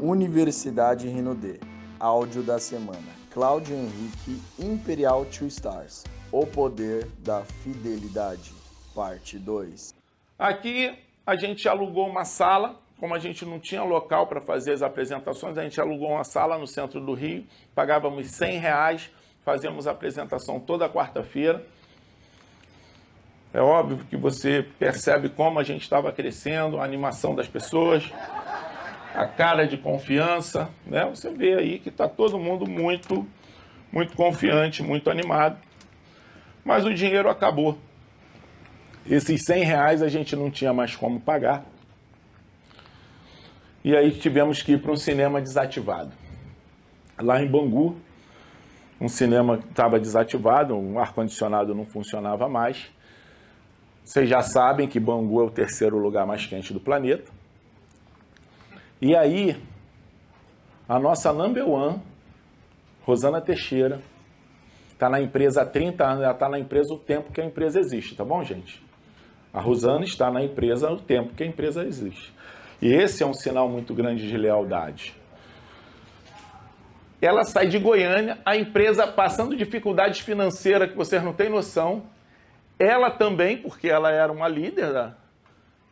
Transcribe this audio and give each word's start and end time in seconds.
Universidade 0.00 1.06
Rinode. 1.08 1.60
Áudio 1.98 2.42
da 2.42 2.58
semana. 2.58 3.20
Cláudio 3.30 3.76
Henrique 3.76 4.40
Imperial 4.58 5.26
Two 5.26 5.46
Stars. 5.48 6.04
O 6.32 6.46
poder 6.46 7.06
da 7.18 7.44
fidelidade. 7.44 8.54
Parte 8.94 9.38
2. 9.38 9.94
Aqui 10.38 10.98
a 11.26 11.36
gente 11.36 11.68
alugou 11.68 12.08
uma 12.08 12.24
sala, 12.24 12.80
como 12.98 13.14
a 13.14 13.18
gente 13.18 13.44
não 13.44 13.60
tinha 13.60 13.82
local 13.82 14.26
para 14.26 14.40
fazer 14.40 14.72
as 14.72 14.80
apresentações, 14.80 15.58
a 15.58 15.62
gente 15.62 15.78
alugou 15.78 16.12
uma 16.12 16.24
sala 16.24 16.56
no 16.56 16.66
centro 16.66 16.98
do 16.98 17.12
Rio, 17.12 17.44
pagávamos 17.74 18.26
100 18.28 18.58
reais, 18.58 19.10
fazíamos 19.44 19.86
a 19.86 19.90
apresentação 19.90 20.58
toda 20.58 20.88
quarta-feira. 20.88 21.62
É 23.52 23.60
óbvio 23.60 24.06
que 24.08 24.16
você 24.16 24.66
percebe 24.78 25.28
como 25.28 25.58
a 25.58 25.62
gente 25.62 25.82
estava 25.82 26.10
crescendo, 26.10 26.80
a 26.80 26.84
animação 26.84 27.34
das 27.34 27.48
pessoas, 27.48 28.10
a 29.14 29.26
cara 29.26 29.66
de 29.66 29.76
confiança, 29.76 30.70
né? 30.86 31.04
Você 31.06 31.30
vê 31.30 31.54
aí 31.54 31.78
que 31.78 31.88
está 31.88 32.08
todo 32.08 32.38
mundo 32.38 32.66
muito, 32.66 33.26
muito 33.92 34.16
confiante, 34.16 34.82
muito 34.82 35.10
animado. 35.10 35.58
Mas 36.64 36.84
o 36.84 36.94
dinheiro 36.94 37.28
acabou. 37.28 37.78
Esses 39.08 39.44
100 39.44 39.64
reais 39.64 40.02
a 40.02 40.08
gente 40.08 40.36
não 40.36 40.50
tinha 40.50 40.72
mais 40.72 40.94
como 40.94 41.20
pagar. 41.20 41.64
E 43.82 43.96
aí 43.96 44.10
tivemos 44.12 44.62
que 44.62 44.72
ir 44.72 44.82
para 44.82 44.92
um 44.92 44.96
cinema 44.96 45.40
desativado. 45.40 46.12
Lá 47.18 47.42
em 47.42 47.46
Bangu, 47.46 47.96
um 49.00 49.08
cinema 49.08 49.58
estava 49.68 49.98
desativado, 49.98 50.76
um 50.76 50.98
ar-condicionado 50.98 51.74
não 51.74 51.86
funcionava 51.86 52.48
mais. 52.48 52.90
Vocês 54.04 54.28
já 54.28 54.42
sabem 54.42 54.86
que 54.86 55.00
Bangu 55.00 55.40
é 55.40 55.44
o 55.44 55.50
terceiro 55.50 55.98
lugar 55.98 56.26
mais 56.26 56.44
quente 56.44 56.72
do 56.72 56.80
planeta. 56.80 57.39
E 59.02 59.16
aí, 59.16 59.56
a 60.86 60.98
nossa 60.98 61.32
number 61.32 61.66
one, 61.66 62.02
Rosana 63.02 63.40
Teixeira, 63.40 63.98
está 64.92 65.08
na 65.08 65.18
empresa 65.18 65.62
há 65.62 65.64
30 65.64 66.04
anos, 66.04 66.22
ela 66.22 66.32
está 66.32 66.50
na 66.50 66.58
empresa 66.58 66.92
o 66.92 66.98
tempo 66.98 67.32
que 67.32 67.40
a 67.40 67.44
empresa 67.44 67.80
existe, 67.80 68.14
tá 68.14 68.22
bom, 68.22 68.44
gente? 68.44 68.82
A 69.54 69.60
Rosana 69.60 70.04
está 70.04 70.30
na 70.30 70.44
empresa 70.44 70.90
o 70.92 70.98
tempo 70.98 71.34
que 71.34 71.42
a 71.42 71.46
empresa 71.46 71.82
existe. 71.82 72.30
E 72.82 72.92
esse 72.92 73.22
é 73.22 73.26
um 73.26 73.32
sinal 73.32 73.70
muito 73.70 73.94
grande 73.94 74.28
de 74.28 74.36
lealdade. 74.36 75.14
Ela 77.22 77.44
sai 77.44 77.68
de 77.68 77.78
Goiânia, 77.78 78.38
a 78.44 78.54
empresa 78.54 79.06
passando 79.06 79.56
dificuldades 79.56 80.20
financeiras 80.20 80.90
que 80.90 80.96
vocês 80.96 81.22
não 81.22 81.32
têm 81.32 81.48
noção, 81.48 82.02
ela 82.78 83.10
também, 83.10 83.56
porque 83.56 83.88
ela 83.88 84.10
era 84.10 84.30
uma 84.30 84.46
líder 84.46 84.92
da, 84.92 85.14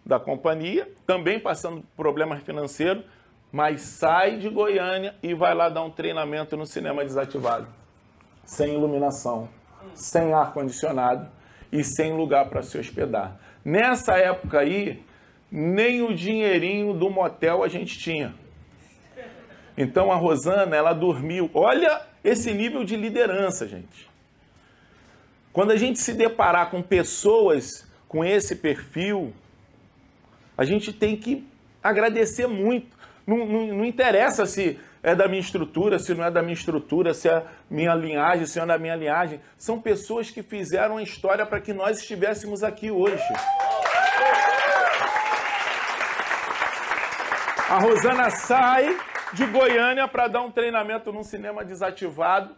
da 0.08 0.18
companhia, 0.18 0.90
também 1.06 1.38
passando 1.38 1.84
problemas 1.94 2.42
financeiros, 2.42 3.04
mas 3.52 3.82
sai 3.82 4.38
de 4.38 4.48
Goiânia 4.48 5.14
e 5.22 5.34
vai 5.34 5.54
lá 5.54 5.68
dar 5.68 5.82
um 5.82 5.90
treinamento 5.90 6.56
no 6.56 6.64
cinema 6.64 7.04
desativado. 7.04 7.68
Sem 8.42 8.72
iluminação, 8.72 9.50
sem 9.94 10.32
ar-condicionado 10.32 11.28
e 11.70 11.84
sem 11.84 12.16
lugar 12.16 12.48
para 12.48 12.62
se 12.62 12.78
hospedar. 12.78 13.38
Nessa 13.62 14.16
época 14.16 14.60
aí, 14.60 15.04
nem 15.52 16.00
o 16.00 16.14
dinheirinho 16.14 16.94
do 16.94 17.10
motel 17.10 17.62
a 17.62 17.68
gente 17.68 17.98
tinha. 17.98 18.34
Então 19.76 20.10
a 20.10 20.16
Rosana, 20.16 20.74
ela 20.74 20.94
dormiu. 20.94 21.50
Olha 21.52 22.00
esse 22.24 22.52
nível 22.54 22.82
de 22.82 22.96
liderança, 22.96 23.68
gente. 23.68 24.08
Quando 25.52 25.70
a 25.70 25.76
gente 25.76 25.98
se 25.98 26.14
deparar 26.14 26.70
com 26.70 26.80
pessoas 26.80 27.86
com 28.08 28.24
esse 28.24 28.56
perfil, 28.56 29.34
a 30.58 30.64
gente 30.64 30.92
tem 30.92 31.16
que 31.16 31.46
agradecer 31.80 32.48
muito. 32.48 32.98
Não, 33.24 33.46
não, 33.46 33.66
não, 33.68 33.84
interessa 33.84 34.44
se 34.44 34.76
é 35.00 35.14
da 35.14 35.28
minha 35.28 35.40
estrutura, 35.40 36.00
se 36.00 36.12
não 36.14 36.24
é 36.24 36.30
da 36.32 36.42
minha 36.42 36.54
estrutura, 36.54 37.14
se 37.14 37.28
é 37.28 37.46
minha 37.70 37.94
linhagem, 37.94 38.44
se 38.44 38.58
não 38.58 38.64
é 38.64 38.68
da 38.68 38.78
minha 38.78 38.96
linhagem. 38.96 39.40
São 39.56 39.80
pessoas 39.80 40.30
que 40.32 40.42
fizeram 40.42 40.96
a 40.96 41.02
história 41.02 41.46
para 41.46 41.60
que 41.60 41.72
nós 41.72 42.00
estivéssemos 42.00 42.64
aqui 42.64 42.90
hoje. 42.90 43.22
A 47.70 47.78
Rosana 47.78 48.30
sai 48.30 48.98
de 49.34 49.46
Goiânia 49.46 50.08
para 50.08 50.26
dar 50.26 50.40
um 50.40 50.50
treinamento 50.50 51.12
num 51.12 51.22
cinema 51.22 51.64
desativado 51.64 52.56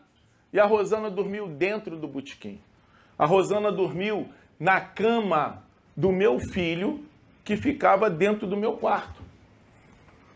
e 0.52 0.58
a 0.58 0.64
Rosana 0.64 1.10
dormiu 1.10 1.48
dentro 1.48 1.98
do 1.98 2.08
botequim. 2.08 2.62
A 3.18 3.26
Rosana 3.26 3.70
dormiu 3.70 4.28
na 4.58 4.80
cama 4.80 5.62
do 5.94 6.10
meu 6.10 6.38
filho, 6.38 7.04
que 7.44 7.56
ficava 7.56 8.08
dentro 8.10 8.46
do 8.46 8.56
meu 8.56 8.74
quarto. 8.74 9.20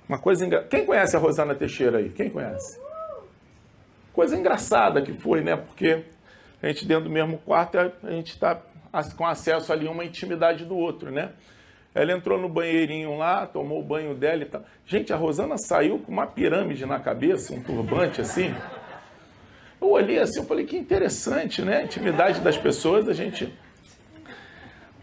Uma 0.08 0.18
coisa 0.18 0.44
engra... 0.44 0.62
Quem 0.64 0.84
conhece 0.84 1.16
a 1.16 1.18
Rosana 1.18 1.54
Teixeira 1.54 1.98
aí? 1.98 2.10
Quem 2.10 2.28
conhece? 2.28 2.80
Coisa 4.12 4.36
engraçada 4.36 5.02
que 5.02 5.12
foi, 5.12 5.40
né? 5.40 5.56
Porque 5.56 6.04
a 6.62 6.68
gente 6.68 6.86
dentro 6.86 7.04
do 7.04 7.10
mesmo 7.10 7.38
quarto, 7.38 7.78
a 7.78 8.10
gente 8.10 8.30
está 8.30 8.60
com 9.16 9.26
acesso 9.26 9.72
ali 9.72 9.86
a 9.86 9.90
uma 9.90 10.04
intimidade 10.04 10.64
do 10.64 10.76
outro, 10.76 11.10
né? 11.10 11.32
Ela 11.94 12.12
entrou 12.12 12.38
no 12.38 12.48
banheirinho 12.48 13.16
lá, 13.16 13.46
tomou 13.46 13.80
o 13.80 13.82
banho 13.82 14.14
dela 14.14 14.42
e 14.42 14.46
tal. 14.46 14.64
Gente, 14.84 15.12
a 15.12 15.16
Rosana 15.16 15.56
saiu 15.56 15.98
com 15.98 16.10
uma 16.10 16.26
pirâmide 16.26 16.84
na 16.84 16.98
cabeça, 16.98 17.54
um 17.54 17.62
turbante 17.62 18.20
assim. 18.20 18.54
Eu 19.80 19.90
olhei 19.90 20.18
assim, 20.18 20.40
eu 20.40 20.44
falei, 20.44 20.64
que 20.64 20.76
interessante, 20.76 21.62
né? 21.62 21.78
A 21.78 21.82
intimidade 21.84 22.40
das 22.40 22.56
pessoas, 22.56 23.08
a 23.08 23.12
gente. 23.12 23.52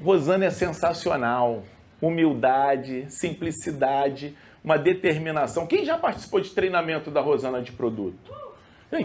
Rosana 0.03 0.45
é 0.45 0.49
sensacional. 0.49 1.63
Humildade, 2.01 3.05
simplicidade, 3.09 4.35
uma 4.63 4.77
determinação. 4.77 5.67
Quem 5.67 5.85
já 5.85 5.97
participou 5.97 6.39
de 6.39 6.49
treinamento 6.49 7.11
da 7.11 7.21
Rosana 7.21 7.61
de 7.61 7.71
produto? 7.71 8.31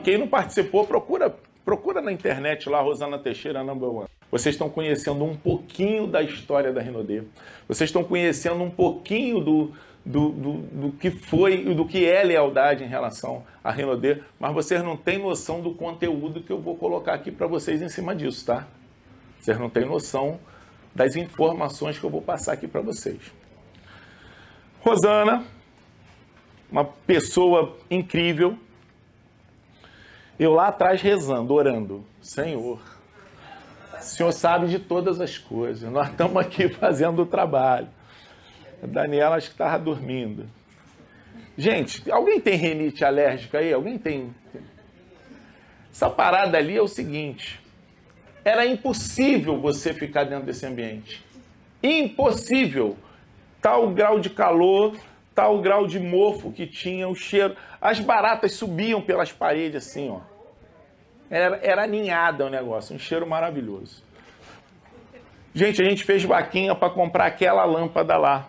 Quem 0.02 0.18
não 0.18 0.26
participou, 0.26 0.86
procura, 0.86 1.34
procura 1.64 2.00
na 2.00 2.10
internet 2.10 2.68
lá, 2.68 2.80
Rosana 2.80 3.18
Teixeira, 3.18 3.62
number 3.62 3.88
one. 3.88 4.08
Vocês 4.30 4.54
estão 4.54 4.68
conhecendo 4.68 5.24
um 5.24 5.36
pouquinho 5.36 6.06
da 6.06 6.22
história 6.22 6.72
da 6.72 6.80
Renaudet. 6.80 7.26
Vocês 7.68 7.88
estão 7.88 8.02
conhecendo 8.02 8.62
um 8.62 8.70
pouquinho 8.70 9.40
do, 9.40 9.72
do, 10.04 10.30
do, 10.30 10.52
do 10.52 10.92
que 10.92 11.10
foi 11.10 11.68
e 11.68 11.74
do 11.74 11.86
que 11.86 12.04
é 12.04 12.22
lealdade 12.24 12.82
em 12.82 12.88
relação 12.88 13.44
a 13.62 13.70
Renaudet, 13.70 14.22
mas 14.38 14.52
vocês 14.52 14.82
não 14.82 14.96
têm 14.96 15.18
noção 15.18 15.60
do 15.60 15.74
conteúdo 15.74 16.42
que 16.42 16.52
eu 16.52 16.60
vou 16.60 16.76
colocar 16.76 17.14
aqui 17.14 17.30
para 17.30 17.46
vocês 17.46 17.80
em 17.80 17.88
cima 17.88 18.14
disso, 18.14 18.46
tá? 18.46 18.66
Vocês 19.40 19.58
não 19.58 19.70
têm 19.70 19.84
noção 19.84 20.40
das 20.96 21.14
informações 21.14 21.98
que 21.98 22.04
eu 22.04 22.10
vou 22.10 22.22
passar 22.22 22.54
aqui 22.54 22.66
para 22.66 22.80
vocês. 22.80 23.20
Rosana, 24.80 25.44
uma 26.72 26.84
pessoa 26.86 27.76
incrível. 27.90 28.58
Eu 30.38 30.54
lá 30.54 30.68
atrás 30.68 31.02
rezando, 31.02 31.52
orando, 31.52 32.02
Senhor, 32.22 32.80
o 33.92 34.02
Senhor 34.02 34.32
sabe 34.32 34.68
de 34.68 34.78
todas 34.78 35.20
as 35.20 35.36
coisas. 35.36 35.90
Nós 35.92 36.08
estamos 36.08 36.36
aqui 36.38 36.66
fazendo 36.72 37.22
o 37.22 37.26
trabalho. 37.26 37.88
A 38.82 38.86
Daniela 38.86 39.36
acho 39.36 39.48
que 39.48 39.54
estava 39.54 39.78
dormindo. 39.78 40.48
Gente, 41.58 42.10
alguém 42.10 42.40
tem 42.40 42.56
rinite 42.56 43.04
alérgica 43.04 43.58
aí? 43.58 43.70
Alguém 43.70 43.98
tem? 43.98 44.34
Essa 45.92 46.08
parada 46.08 46.56
ali 46.56 46.74
é 46.74 46.82
o 46.82 46.88
seguinte: 46.88 47.60
era 48.46 48.64
impossível 48.64 49.58
você 49.58 49.92
ficar 49.92 50.22
dentro 50.22 50.46
desse 50.46 50.64
ambiente. 50.64 51.20
Impossível. 51.82 52.96
Tal 53.60 53.90
grau 53.90 54.20
de 54.20 54.30
calor, 54.30 54.96
tal 55.34 55.60
grau 55.60 55.84
de 55.84 55.98
mofo 55.98 56.52
que 56.52 56.64
tinha, 56.64 57.08
o 57.08 57.14
cheiro. 57.16 57.56
As 57.80 57.98
baratas 57.98 58.52
subiam 58.52 59.02
pelas 59.02 59.32
paredes 59.32 59.84
assim, 59.84 60.10
ó. 60.10 60.20
Era, 61.28 61.56
era 61.60 61.82
aninhada 61.82 62.46
o 62.46 62.48
negócio, 62.48 62.94
um 62.94 62.98
cheiro 63.00 63.26
maravilhoso. 63.26 64.04
Gente, 65.52 65.82
a 65.82 65.84
gente 65.84 66.04
fez 66.04 66.22
vaquinha 66.22 66.72
para 66.72 66.88
comprar 66.88 67.26
aquela 67.26 67.64
lâmpada 67.64 68.16
lá. 68.16 68.48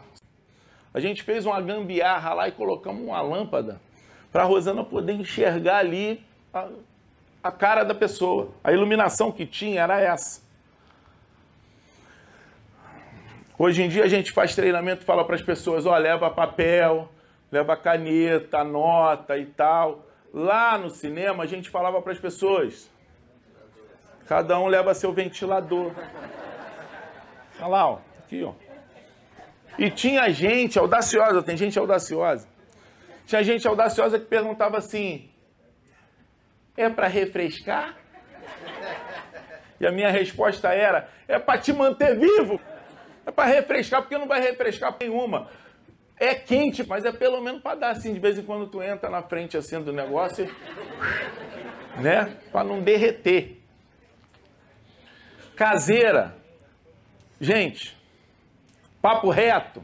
A 0.93 0.99
gente 0.99 1.23
fez 1.23 1.43
uma 1.43 1.59
gambiarra 1.59 2.35
lá 2.35 2.47
e 2.47 2.51
colocamos 2.51 3.01
uma 3.01 3.19
lâmpada 3.19 3.81
para 4.31 4.43
a 4.43 4.45
Rosana 4.45 4.83
poder 4.83 5.13
enxergar 5.13 5.77
ali 5.77 6.23
a 7.44 7.51
cara 7.51 7.84
da 7.84 7.94
pessoa. 7.94 8.50
A 8.63 8.72
iluminação 8.72 9.31
que 9.31 9.45
tinha 9.45 9.81
era 9.81 10.00
essa. 10.00 10.42
Hoje 13.57 13.81
em 13.81 13.89
dia 13.89 14.04
a 14.04 14.07
gente 14.07 14.31
faz 14.31 14.54
treinamento 14.54 15.04
fala 15.04 15.25
para 15.25 15.36
as 15.36 15.42
pessoas, 15.42 15.88
ó, 15.88 15.98
leva 15.98 16.30
papel, 16.30 17.10
leva 17.51 17.75
caneta, 17.75 18.63
nota 18.63 19.38
e 19.38 19.45
tal. 19.48 20.06
Lá 20.31 20.78
no 20.78 20.92
cinema 20.92 21.44
a 21.44 21.48
gente 21.48 21.69
falava 21.69 22.00
para 22.01 22.13
as 22.13 22.19
pessoas, 22.19 22.88
cada 24.28 24.60
um 24.60 24.68
leva 24.68 24.94
seu 24.94 25.12
ventilador. 25.12 25.92
Olha 27.60 27.68
lá, 27.68 27.89
ó, 27.89 28.00
aqui, 28.19 28.44
ó. 28.44 28.54
E 29.80 29.89
tinha 29.89 30.30
gente 30.30 30.78
audaciosa, 30.78 31.42
tem 31.42 31.57
gente 31.57 31.80
audaciosa. 31.80 32.48
Tinha 33.25 33.44
gente 33.44 33.68
audaciosa 33.68 34.19
que 34.19 34.25
perguntava 34.25 34.78
assim: 34.78 35.30
é 36.77 36.89
para 36.89 37.07
refrescar? 37.07 37.97
E 39.79 39.85
a 39.85 39.91
minha 39.91 40.09
resposta 40.09 40.69
era: 40.69 41.09
é 41.27 41.39
para 41.39 41.59
te 41.59 41.74
manter 41.74 42.15
vivo. 42.18 42.59
É 43.25 43.31
para 43.31 43.45
refrescar, 43.45 44.01
porque 44.01 44.18
não 44.18 44.27
vai 44.27 44.39
refrescar 44.39 44.95
nenhuma. 45.00 45.50
É 46.19 46.33
quente, 46.33 46.88
mas 46.88 47.03
é 47.03 47.12
pelo 47.12 47.41
menos 47.41 47.62
para 47.62 47.75
dar 47.75 47.89
assim, 47.91 48.13
de 48.13 48.19
vez 48.19 48.38
em 48.38 48.44
quando 48.44 48.68
tu 48.68 48.81
entra 48.81 49.09
na 49.09 49.21
frente 49.21 49.57
assim 49.57 49.81
do 49.83 49.91
negócio, 49.91 50.45
e, 50.45 52.01
né? 52.01 52.38
Para 52.51 52.63
não 52.63 52.81
derreter. 52.81 53.62
Caseira. 55.56 56.35
Gente, 57.39 57.95
papo 59.01 59.29
reto. 59.29 59.83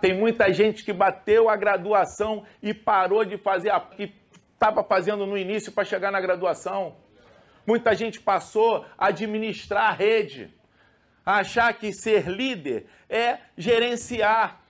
Tem 0.00 0.18
muita 0.18 0.52
gente 0.52 0.84
que 0.84 0.92
bateu 0.92 1.48
a 1.48 1.56
graduação 1.56 2.44
e 2.60 2.74
parou 2.74 3.24
de 3.24 3.38
fazer 3.38 3.70
a 3.70 3.78
que 3.80 4.12
estava 4.62 4.84
fazendo 4.84 5.26
no 5.26 5.36
início 5.36 5.72
para 5.72 5.84
chegar 5.84 6.12
na 6.12 6.20
graduação. 6.20 6.94
Muita 7.66 7.96
gente 7.96 8.20
passou 8.20 8.86
a 8.96 9.08
administrar 9.08 9.90
a 9.90 9.92
rede, 9.92 10.54
a 11.26 11.38
achar 11.38 11.74
que 11.74 11.92
ser 11.92 12.28
líder 12.28 12.86
é 13.10 13.38
gerenciar. 13.58 14.60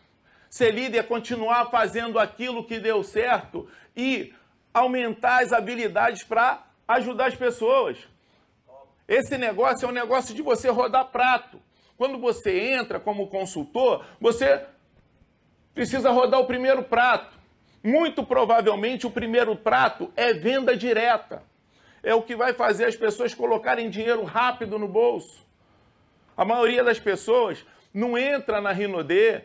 Ser 0.49 0.71
líder 0.71 0.99
é 0.99 1.03
continuar 1.03 1.67
fazendo 1.67 2.19
aquilo 2.19 2.65
que 2.65 2.81
deu 2.81 3.03
certo 3.03 3.69
e 3.95 4.33
aumentar 4.73 5.43
as 5.43 5.53
habilidades 5.53 6.25
para 6.25 6.65
ajudar 6.89 7.27
as 7.27 7.35
pessoas. 7.35 7.99
Esse 9.07 9.37
negócio 9.37 9.85
é 9.85 9.89
um 9.89 9.93
negócio 9.93 10.35
de 10.35 10.41
você 10.41 10.71
rodar 10.71 11.07
prato. 11.09 11.61
Quando 11.99 12.19
você 12.19 12.73
entra 12.73 12.99
como 12.99 13.29
consultor, 13.29 14.07
você 14.19 14.65
precisa 15.75 16.11
rodar 16.11 16.41
o 16.41 16.47
primeiro 16.47 16.83
prato. 16.83 17.42
Muito 17.83 18.25
provavelmente 18.25 19.07
o 19.07 19.11
primeiro 19.11 19.57
prato 19.57 20.13
é 20.17 20.33
venda 20.33 20.77
direta. 20.77 21.43
É 22.03 22.15
o 22.15 22.23
que 22.23 22.37
vai 22.37 22.53
fazer 22.53 22.85
as 22.85 22.97
pessoas 22.97 23.35
colocarem 23.35 23.91
dinheiro 23.91 24.23
rápido 24.25 24.79
no 24.79 24.87
bolso. 24.87 25.45
A 26.37 26.45
maioria 26.45 26.85
das 26.85 26.99
pessoas 26.99 27.65
não 27.93 28.17
entra 28.17 28.61
na 28.61 28.73
Rinodê 28.73 29.43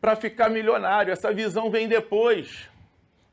para 0.00 0.16
ficar 0.16 0.48
milionário. 0.48 1.12
Essa 1.12 1.32
visão 1.32 1.70
vem 1.70 1.86
depois. 1.86 2.68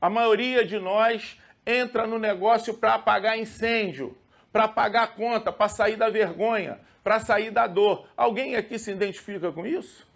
A 0.02 0.10
maioria 0.10 0.66
de 0.66 0.78
nós 0.78 1.40
entra 1.66 2.06
no 2.06 2.20
negócio 2.20 2.74
para 2.76 2.96
apagar 2.96 3.38
incêndio, 3.38 4.16
para 4.52 4.68
pagar 4.68 5.16
conta, 5.16 5.52
para 5.52 5.68
sair 5.68 5.96
da 5.96 6.10
vergonha, 6.10 6.80
para 7.04 7.20
sair 7.20 7.50
da 7.50 7.66
dor. 7.66 8.08
Alguém 8.16 8.56
aqui 8.56 8.78
se 8.78 8.92
identifica 8.92 9.52
com 9.52 9.66
isso? 9.66 10.08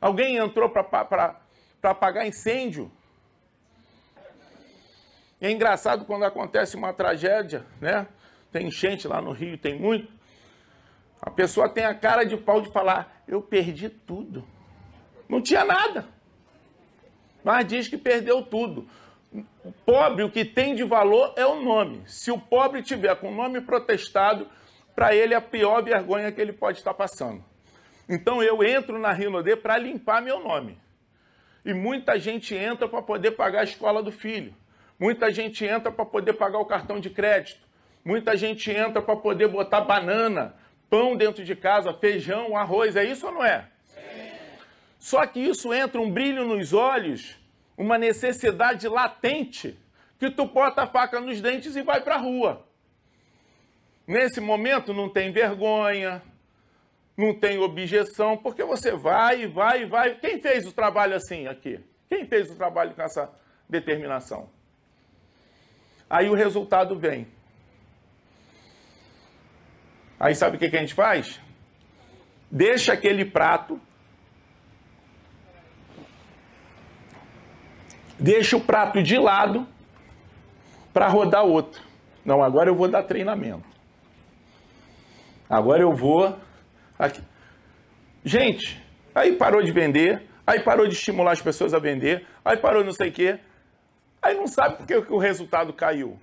Alguém 0.00 0.36
entrou 0.36 0.68
para 0.68 1.36
apagar 1.82 2.26
incêndio? 2.26 2.90
É 5.40 5.50
engraçado 5.50 6.04
quando 6.04 6.24
acontece 6.24 6.76
uma 6.76 6.92
tragédia, 6.92 7.64
né? 7.80 8.06
Tem 8.50 8.68
enchente 8.68 9.06
lá 9.06 9.20
no 9.20 9.32
Rio, 9.32 9.58
tem 9.58 9.78
muito. 9.78 10.10
A 11.20 11.30
pessoa 11.30 11.68
tem 11.68 11.84
a 11.84 11.94
cara 11.94 12.24
de 12.24 12.36
pau 12.36 12.60
de 12.60 12.70
falar: 12.70 13.22
Eu 13.28 13.42
perdi 13.42 13.88
tudo. 13.88 14.46
Não 15.28 15.42
tinha 15.42 15.64
nada. 15.64 16.06
Mas 17.44 17.66
diz 17.66 17.88
que 17.88 17.98
perdeu 17.98 18.42
tudo. 18.42 18.88
O 19.64 19.72
pobre, 19.84 20.22
o 20.22 20.30
que 20.30 20.44
tem 20.44 20.74
de 20.74 20.84
valor 20.84 21.34
é 21.36 21.44
o 21.44 21.62
nome. 21.62 22.02
Se 22.06 22.30
o 22.30 22.38
pobre 22.38 22.82
tiver 22.82 23.14
com 23.16 23.28
o 23.28 23.34
nome 23.34 23.60
protestado, 23.60 24.48
para 24.94 25.14
ele 25.14 25.34
é 25.34 25.36
a 25.36 25.40
pior 25.40 25.82
vergonha 25.82 26.32
que 26.32 26.40
ele 26.40 26.52
pode 26.52 26.78
estar 26.78 26.94
passando. 26.94 27.44
Então 28.08 28.42
eu 28.42 28.64
entro 28.64 28.98
na 28.98 29.12
Rinodê 29.12 29.56
para 29.56 29.76
limpar 29.76 30.22
meu 30.22 30.42
nome. 30.42 30.78
E 31.64 31.74
muita 31.74 32.18
gente 32.18 32.54
entra 32.54 32.88
para 32.88 33.02
poder 33.02 33.32
pagar 33.32 33.60
a 33.60 33.64
escola 33.64 34.02
do 34.02 34.12
filho. 34.12 34.54
Muita 34.98 35.30
gente 35.30 35.64
entra 35.64 35.90
para 35.90 36.04
poder 36.04 36.34
pagar 36.34 36.58
o 36.58 36.64
cartão 36.64 36.98
de 36.98 37.10
crédito. 37.10 37.60
Muita 38.04 38.36
gente 38.36 38.70
entra 38.70 39.02
para 39.02 39.16
poder 39.16 39.48
botar 39.48 39.80
banana, 39.80 40.54
pão 40.88 41.16
dentro 41.16 41.44
de 41.44 41.54
casa, 41.54 41.92
feijão, 41.92 42.56
arroz. 42.56 42.96
É 42.96 43.04
isso 43.04 43.26
ou 43.26 43.32
não 43.32 43.44
é? 43.44 43.68
Só 44.98 45.26
que 45.26 45.38
isso 45.40 45.72
entra 45.72 46.00
um 46.00 46.10
brilho 46.10 46.44
nos 46.44 46.72
olhos, 46.72 47.36
uma 47.76 47.98
necessidade 47.98 48.88
latente, 48.88 49.78
que 50.18 50.30
tu 50.30 50.46
bota 50.46 50.82
a 50.82 50.86
faca 50.86 51.20
nos 51.20 51.40
dentes 51.40 51.76
e 51.76 51.82
vai 51.82 52.00
para 52.00 52.14
a 52.14 52.18
rua. 52.18 52.66
Nesse 54.06 54.40
momento 54.40 54.94
não 54.94 55.08
tem 55.08 55.30
vergonha, 55.30 56.22
não 57.16 57.34
tem 57.34 57.58
objeção, 57.58 58.36
porque 58.36 58.64
você 58.64 58.92
vai, 58.92 59.46
vai, 59.46 59.84
vai. 59.84 60.14
Quem 60.14 60.40
fez 60.40 60.66
o 60.66 60.72
trabalho 60.72 61.14
assim 61.16 61.46
aqui? 61.46 61.80
Quem 62.08 62.26
fez 62.26 62.50
o 62.50 62.56
trabalho 62.56 62.94
com 62.94 63.02
essa 63.02 63.30
determinação? 63.68 64.48
Aí 66.08 66.28
o 66.28 66.34
resultado 66.34 66.98
vem. 66.98 67.26
Aí 70.18 70.34
sabe 70.34 70.56
o 70.56 70.58
que, 70.58 70.70
que 70.70 70.76
a 70.76 70.80
gente 70.80 70.94
faz? 70.94 71.40
Deixa 72.50 72.92
aquele 72.92 73.24
prato 73.24 73.80
deixa 78.18 78.56
o 78.56 78.60
prato 78.60 79.02
de 79.02 79.18
lado 79.18 79.66
para 80.92 81.08
rodar 81.08 81.44
outro. 81.44 81.82
Não, 82.24 82.42
agora 82.42 82.70
eu 82.70 82.74
vou 82.74 82.88
dar 82.88 83.02
treinamento. 83.02 83.64
Agora 85.48 85.82
eu 85.82 85.94
vou. 85.94 86.36
Aqui. 86.98 87.22
Gente, 88.24 88.82
aí 89.14 89.36
parou 89.36 89.62
de 89.62 89.70
vender, 89.70 90.26
aí 90.46 90.60
parou 90.60 90.88
de 90.88 90.94
estimular 90.94 91.32
as 91.32 91.42
pessoas 91.42 91.74
a 91.74 91.78
vender, 91.78 92.26
aí 92.44 92.56
parou 92.56 92.82
não 92.82 92.92
sei 92.92 93.10
o 93.10 93.12
quê. 93.12 93.38
Aí 94.26 94.34
não 94.34 94.48
sabe 94.48 94.78
por 94.78 94.86
que 94.88 95.12
o 95.12 95.18
resultado 95.18 95.72
caiu. 95.72 96.18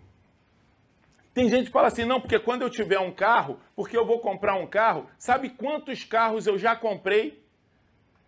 Tem 1.34 1.48
gente 1.48 1.68
que 1.68 1.72
fala 1.72 1.88
assim, 1.88 2.04
não, 2.04 2.20
porque 2.20 2.38
quando 2.38 2.62
eu 2.62 2.70
tiver 2.70 3.00
um 3.00 3.14
carro, 3.14 3.58
porque 3.78 3.96
eu 3.98 4.06
vou 4.06 4.20
comprar 4.20 4.56
um 4.56 4.68
carro, 4.68 5.10
sabe 5.18 5.50
quantos 5.50 6.04
carros 6.04 6.46
eu 6.46 6.58
já 6.58 6.76
comprei 6.76 7.42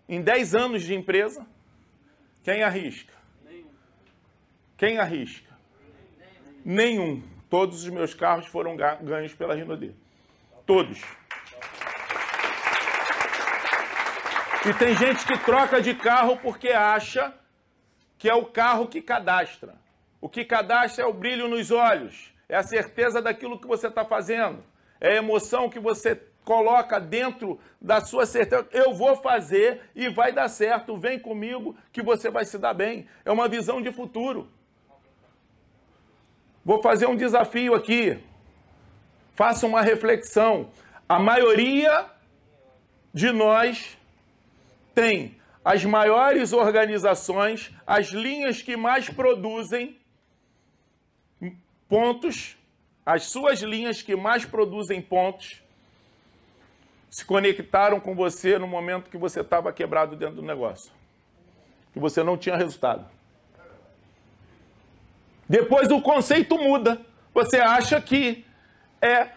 em 0.07 0.21
10 0.21 0.55
anos 0.55 0.81
de 0.81 0.95
empresa? 0.95 1.45
Quem 2.41 2.63
arrisca? 2.63 3.13
Quem 4.77 4.97
arrisca? 4.97 5.53
Nenhum. 6.63 7.21
Todos 7.49 7.83
os 7.83 7.89
meus 7.89 8.13
carros 8.13 8.47
foram 8.47 8.77
ganhos 8.77 9.33
pela 9.33 9.53
Rinodê. 9.53 9.91
Todos. 10.65 11.01
E 14.65 14.73
tem 14.79 14.95
gente 14.95 15.25
que 15.25 15.37
troca 15.39 15.81
de 15.81 15.93
carro 15.95 16.37
porque 16.37 16.69
acha 16.69 17.33
que 18.25 18.29
é 18.29 18.33
o 18.33 18.43
carro 18.43 18.87
que 18.87 19.03
cadastra. 19.03 19.75
O 20.19 20.27
que 20.27 20.43
cadastra 20.43 21.03
é 21.03 21.07
o 21.07 21.13
brilho 21.13 21.47
nos 21.47 21.69
olhos, 21.69 22.33
é 22.49 22.55
a 22.55 22.63
certeza 22.63 23.21
daquilo 23.21 23.59
que 23.59 23.67
você 23.67 23.85
está 23.85 24.03
fazendo, 24.03 24.63
é 24.99 25.09
a 25.09 25.15
emoção 25.17 25.69
que 25.69 25.79
você 25.79 26.19
coloca 26.43 26.99
dentro 26.99 27.59
da 27.79 28.01
sua 28.01 28.25
certeza. 28.25 28.67
Eu 28.71 28.95
vou 28.95 29.15
fazer 29.17 29.91
e 29.95 30.09
vai 30.09 30.31
dar 30.31 30.47
certo, 30.47 30.97
vem 30.97 31.19
comigo 31.19 31.77
que 31.93 32.01
você 32.01 32.31
vai 32.31 32.45
se 32.45 32.57
dar 32.57 32.73
bem. 32.73 33.07
É 33.23 33.31
uma 33.31 33.47
visão 33.47 33.79
de 33.79 33.91
futuro. 33.91 34.49
Vou 36.65 36.81
fazer 36.81 37.05
um 37.05 37.15
desafio 37.15 37.75
aqui. 37.75 38.17
Faça 39.35 39.67
uma 39.67 39.83
reflexão. 39.83 40.71
A 41.07 41.19
maioria 41.19 42.07
de 43.13 43.31
nós 43.31 43.95
tem 44.95 45.39
as 45.65 45.83
maiores 45.83 46.53
organizações, 46.53 47.73
as 47.87 48.09
linhas 48.09 48.61
que 48.61 48.77
mais 48.77 49.09
produzem 49.09 49.99
pontos, 51.89 52.55
as 53.03 53.23
suas 53.23 53.61
linhas 53.61 53.99
que 54.03 54.15
mais 54.15 54.45
produzem 54.45 55.01
pontos, 55.01 55.63
se 57.09 57.25
conectaram 57.25 57.99
com 57.99 58.13
você 58.13 58.59
no 58.59 58.67
momento 58.67 59.09
que 59.09 59.17
você 59.17 59.41
estava 59.41 59.73
quebrado 59.73 60.15
dentro 60.15 60.35
do 60.35 60.41
negócio, 60.43 60.91
que 61.91 61.99
você 61.99 62.21
não 62.21 62.37
tinha 62.37 62.55
resultado. 62.55 63.09
Depois 65.49 65.89
o 65.89 65.99
conceito 65.99 66.57
muda. 66.59 67.01
Você 67.33 67.57
acha 67.57 67.99
que 67.99 68.45
é 69.01 69.29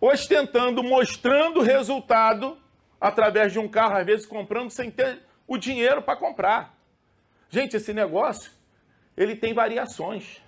ostentando, 0.00 0.82
mostrando 0.82 1.60
resultado 1.60 2.58
através 3.00 3.52
de 3.52 3.58
um 3.58 3.68
carro, 3.68 3.96
às 3.96 4.06
vezes 4.06 4.26
comprando 4.26 4.70
sem 4.70 4.90
ter 4.90 5.29
o 5.50 5.58
dinheiro 5.58 6.00
para 6.00 6.14
comprar. 6.14 6.78
Gente, 7.48 7.76
esse 7.76 7.92
negócio, 7.92 8.52
ele 9.16 9.34
tem 9.34 9.52
variações. 9.52 10.40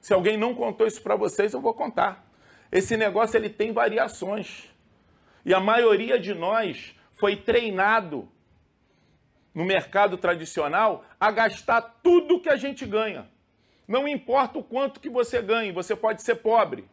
Se 0.00 0.14
alguém 0.14 0.36
não 0.36 0.54
contou 0.54 0.86
isso 0.86 1.02
para 1.02 1.16
vocês, 1.16 1.52
eu 1.52 1.60
vou 1.60 1.74
contar. 1.74 2.24
Esse 2.70 2.96
negócio 2.96 3.36
ele 3.36 3.50
tem 3.50 3.72
variações. 3.72 4.72
E 5.44 5.52
a 5.52 5.58
maioria 5.58 6.16
de 6.16 6.32
nós 6.32 6.94
foi 7.14 7.34
treinado 7.34 8.28
no 9.52 9.64
mercado 9.64 10.16
tradicional 10.16 11.04
a 11.18 11.32
gastar 11.32 11.82
tudo 12.00 12.40
que 12.40 12.48
a 12.48 12.54
gente 12.54 12.86
ganha. 12.86 13.28
Não 13.88 14.06
importa 14.06 14.60
o 14.60 14.62
quanto 14.62 15.00
que 15.00 15.10
você 15.10 15.42
ganhe, 15.42 15.72
você 15.72 15.96
pode 15.96 16.22
ser 16.22 16.36
pobre. 16.36 16.88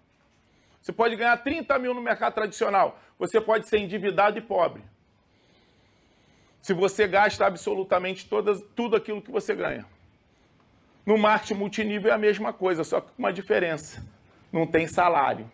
Você 0.82 0.92
pode 0.92 1.16
ganhar 1.16 1.38
30 1.38 1.78
mil 1.78 1.94
no 1.94 2.02
mercado 2.02 2.34
tradicional, 2.34 3.00
você 3.20 3.40
pode 3.40 3.70
ser 3.70 3.78
endividado 3.78 4.40
e 4.40 4.42
pobre. 4.42 4.84
Se 6.64 6.74
você 6.74 7.06
gasta 7.06 7.46
absolutamente 7.46 8.26
todas, 8.26 8.64
tudo 8.74 8.96
aquilo 8.96 9.22
que 9.22 9.30
você 9.30 9.54
ganha. 9.54 9.86
No 11.06 11.18
marketing 11.18 11.56
multinível 11.56 12.10
é 12.10 12.16
a 12.16 12.18
mesma 12.18 12.54
coisa, 12.54 12.86
só 12.86 13.02
que 13.02 13.08
com 13.08 13.22
uma 13.22 13.34
diferença. 13.34 14.02
Não 14.50 14.66
tem 14.66 14.88
salário. 14.88 15.52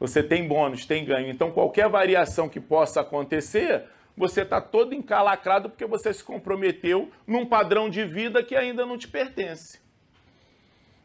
Você 0.00 0.20
tem 0.20 0.48
bônus, 0.48 0.84
tem 0.84 1.04
ganho. 1.04 1.30
Então, 1.30 1.52
qualquer 1.52 1.88
variação 1.88 2.48
que 2.48 2.58
possa 2.58 3.02
acontecer, 3.02 3.84
você 4.16 4.42
está 4.42 4.60
todo 4.60 4.92
encalacrado 4.92 5.70
porque 5.70 5.86
você 5.86 6.12
se 6.12 6.24
comprometeu 6.24 7.08
num 7.24 7.46
padrão 7.46 7.88
de 7.88 8.04
vida 8.04 8.42
que 8.42 8.56
ainda 8.56 8.84
não 8.84 8.98
te 8.98 9.06
pertence. 9.06 9.78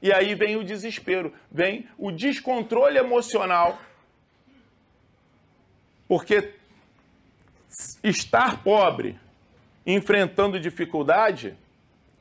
E 0.02 0.12
aí 0.12 0.34
vem 0.34 0.56
o 0.56 0.64
desespero, 0.64 1.32
vem 1.52 1.88
o 1.96 2.12
descontrole 2.12 2.98
emocional. 2.98 3.80
Porque 6.08 6.60
estar 8.04 8.64
pobre, 8.64 9.18
enfrentando 9.86 10.60
dificuldade, 10.60 11.58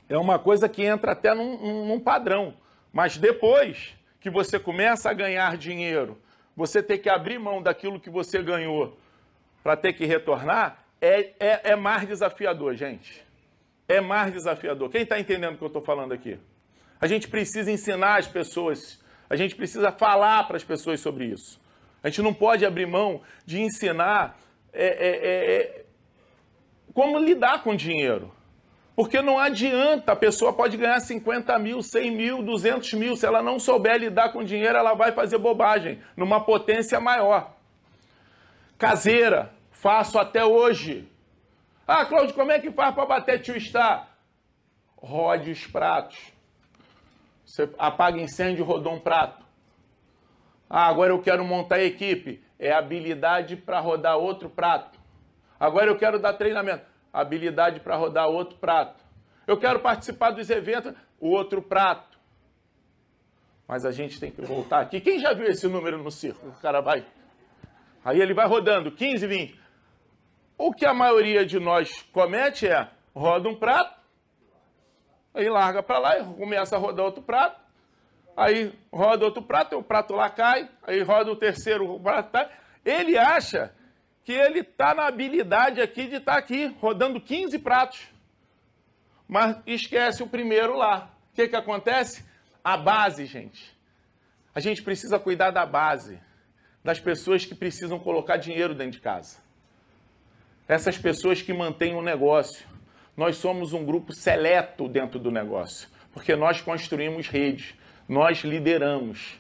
é 0.09 0.16
uma 0.16 0.38
coisa 0.38 0.69
que 0.69 0.83
entra 0.83 1.12
até 1.12 1.35
num, 1.35 1.87
num 1.87 2.00
padrão. 2.00 2.54
Mas 2.92 3.16
depois 3.16 3.95
que 4.21 4.30
você 4.30 4.59
começa 4.59 5.11
a 5.11 5.12
ganhar 5.12 5.57
dinheiro, 5.57 6.19
você 6.57 6.83
ter 6.83 6.99
que 6.99 7.09
abrir 7.09 7.38
mão 7.38 7.62
daquilo 7.62 8.00
que 8.00 8.11
você 8.11 8.42
ganhou 8.42 8.99
para 9.62 9.76
ter 9.76 9.92
que 9.92 10.04
retornar, 10.04 10.85
é, 11.00 11.30
é, 11.38 11.61
é 11.71 11.76
mais 11.76 12.07
desafiador, 12.07 12.75
gente. 12.75 13.25
É 13.88 14.00
mais 14.00 14.33
desafiador. 14.33 14.90
Quem 14.90 15.02
está 15.02 15.19
entendendo 15.19 15.54
o 15.54 15.59
que 15.59 15.64
eu 15.64 15.69
estou 15.69 15.83
falando 15.83 16.12
aqui? 16.12 16.38
A 17.00 17.07
gente 17.07 17.28
precisa 17.28 17.71
ensinar 17.71 18.19
as 18.19 18.26
pessoas, 18.26 19.02
a 19.28 19.37
gente 19.37 19.54
precisa 19.54 19.90
falar 19.90 20.45
para 20.45 20.57
as 20.57 20.64
pessoas 20.64 21.00
sobre 21.00 21.25
isso. 21.25 21.61
A 22.02 22.09
gente 22.09 22.23
não 22.23 22.35
pode 22.35 22.64
abrir 22.64 22.87
mão 22.87 23.23
de 23.47 23.61
ensinar 23.61 24.38
é, 24.72 24.86
é, 24.86 25.08
é, 25.08 25.54
é 25.56 25.84
como 26.92 27.18
lidar 27.18 27.62
com 27.62 27.74
dinheiro. 27.74 28.32
Porque 28.94 29.22
não 29.22 29.38
adianta, 29.38 30.12
a 30.12 30.16
pessoa 30.16 30.52
pode 30.52 30.76
ganhar 30.76 31.00
50 31.00 31.58
mil, 31.58 31.82
100 31.82 32.10
mil, 32.10 32.42
200 32.42 32.92
mil. 32.94 33.16
Se 33.16 33.24
ela 33.24 33.42
não 33.42 33.58
souber 33.58 33.96
lidar 33.96 34.30
com 34.30 34.44
dinheiro, 34.44 34.76
ela 34.76 34.94
vai 34.94 35.12
fazer 35.12 35.38
bobagem 35.38 36.00
numa 36.16 36.40
potência 36.40 37.00
maior. 37.00 37.54
Caseira, 38.76 39.52
faço 39.70 40.18
até 40.18 40.44
hoje. 40.44 41.08
Ah, 41.86 42.04
Cláudio, 42.04 42.34
como 42.34 42.52
é 42.52 42.58
que 42.58 42.70
faz 42.70 42.94
para 42.94 43.06
bater 43.06 43.40
tio 43.40 43.58
Star? 43.58 44.08
Rode 44.96 45.50
os 45.50 45.66
pratos. 45.66 46.18
Você 47.44 47.68
apaga 47.78 48.20
incêndio, 48.20 48.64
rodou 48.64 48.94
um 48.94 49.00
prato. 49.00 49.44
Ah, 50.70 50.86
agora 50.86 51.12
eu 51.12 51.20
quero 51.20 51.44
montar 51.44 51.76
a 51.76 51.84
equipe. 51.84 52.40
É 52.56 52.70
habilidade 52.70 53.56
para 53.56 53.80
rodar 53.80 54.16
outro 54.16 54.48
prato. 54.48 55.00
Agora 55.58 55.86
eu 55.86 55.98
quero 55.98 56.20
dar 56.20 56.34
treinamento. 56.34 56.84
Habilidade 57.12 57.80
para 57.80 57.96
rodar 57.96 58.28
outro 58.28 58.56
prato. 58.58 59.02
Eu 59.48 59.58
quero 59.58 59.80
participar 59.80 60.30
dos 60.30 60.48
eventos, 60.48 60.94
outro 61.20 61.60
prato. 61.60 62.16
Mas 63.66 63.84
a 63.84 63.90
gente 63.90 64.20
tem 64.20 64.30
que 64.30 64.42
voltar 64.42 64.80
aqui. 64.80 65.00
Quem 65.00 65.18
já 65.18 65.32
viu 65.32 65.46
esse 65.46 65.66
número 65.66 65.98
no 66.00 66.10
circo? 66.10 66.46
O 66.46 66.52
cara 66.62 66.80
vai. 66.80 67.04
Aí 68.04 68.20
ele 68.20 68.32
vai 68.32 68.46
rodando, 68.46 68.92
15, 68.92 69.26
20. 69.26 69.60
O 70.56 70.72
que 70.72 70.86
a 70.86 70.94
maioria 70.94 71.44
de 71.44 71.58
nós 71.58 72.02
comete 72.12 72.68
é 72.68 72.88
roda 73.14 73.48
um 73.48 73.56
prato, 73.56 73.98
aí 75.34 75.48
larga 75.48 75.82
para 75.82 75.98
lá 75.98 76.18
e 76.18 76.24
começa 76.34 76.76
a 76.76 76.78
rodar 76.78 77.06
outro 77.06 77.22
prato, 77.22 77.60
aí 78.40 78.73
roda 78.92 79.25
outro 79.25 79.42
prato, 79.42 79.76
o 79.76 79.82
prato 79.82 80.14
lá 80.14 80.30
cai, 80.30 80.68
aí 80.82 81.02
roda 81.02 81.30
o 81.30 81.37
terceiro, 81.37 81.94
o 81.94 82.00
prato 82.00 82.30
cai. 82.30 82.49
Ele 82.85 83.18
acha 83.18 83.73
que 84.25 84.32
ele 84.32 84.61
está 84.61 84.94
na 84.94 85.06
habilidade 85.06 85.80
aqui 85.80 86.06
de 86.06 86.16
estar 86.16 86.32
tá 86.32 86.38
aqui, 86.38 86.66
rodando 86.80 87.20
15 87.20 87.59
pratos. 87.59 88.09
Mas 89.28 89.56
esquece 89.66 90.23
o 90.23 90.26
primeiro 90.26 90.76
lá. 90.76 91.11
O 91.32 91.37
que, 91.37 91.49
que 91.49 91.56
acontece? 91.56 92.25
A 92.64 92.76
base, 92.76 93.26
gente. 93.26 93.76
A 94.54 94.61
gente 94.61 94.82
precisa 94.82 95.18
cuidar 95.18 95.50
da 95.50 95.64
base, 95.64 96.18
das 96.82 96.99
pessoas 96.99 97.44
que 97.44 97.54
precisam 97.54 97.99
colocar 97.99 98.37
dinheiro 98.37 98.75
dentro 98.75 98.92
de 98.92 99.00
casa 99.00 99.38
essas 100.70 100.97
pessoas 100.97 101.42
que 101.42 101.52
mantêm 101.52 101.97
o 101.97 102.02
negócio. 102.02 102.64
Nós 103.16 103.37
somos 103.38 103.73
um 103.73 103.85
grupo 103.85 104.12
seleto 104.12 104.87
dentro 104.87 105.18
do 105.18 105.28
negócio, 105.28 105.88
porque 106.12 106.37
nós 106.37 106.61
construímos 106.61 107.26
redes, 107.26 107.75
nós 108.11 108.38
lideramos. 108.38 109.38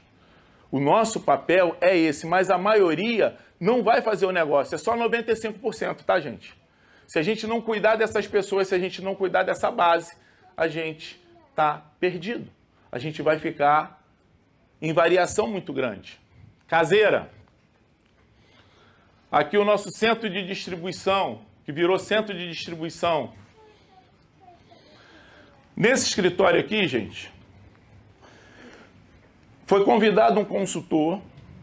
O 0.70 0.78
nosso 0.78 1.20
papel 1.20 1.76
é 1.80 1.96
esse, 1.96 2.26
mas 2.26 2.50
a 2.50 2.56
maioria 2.56 3.36
não 3.58 3.82
vai 3.82 4.00
fazer 4.00 4.24
o 4.24 4.32
negócio, 4.32 4.74
é 4.74 4.78
só 4.78 4.96
95%, 4.96 6.02
tá, 6.04 6.18
gente? 6.20 6.54
Se 7.06 7.18
a 7.18 7.22
gente 7.22 7.46
não 7.46 7.60
cuidar 7.60 7.96
dessas 7.96 8.26
pessoas, 8.26 8.68
se 8.68 8.74
a 8.74 8.78
gente 8.78 9.02
não 9.02 9.14
cuidar 9.14 9.42
dessa 9.42 9.70
base, 9.70 10.16
a 10.56 10.68
gente 10.68 11.20
tá 11.54 11.82
perdido. 11.98 12.48
A 12.92 12.98
gente 12.98 13.20
vai 13.20 13.38
ficar 13.38 14.02
em 14.80 14.92
variação 14.92 15.48
muito 15.48 15.72
grande. 15.72 16.18
Caseira, 16.68 17.28
Aqui 19.32 19.56
o 19.56 19.64
nosso 19.64 19.92
centro 19.92 20.28
de 20.28 20.44
distribuição, 20.44 21.42
que 21.64 21.70
virou 21.70 21.96
centro 22.00 22.36
de 22.36 22.48
distribuição. 22.48 23.32
Nesse 25.76 26.08
escritório 26.08 26.58
aqui, 26.58 26.88
gente, 26.88 27.32
foi 29.70 29.84
convidado 29.84 30.40
um 30.40 30.44
consultor, 30.44 31.20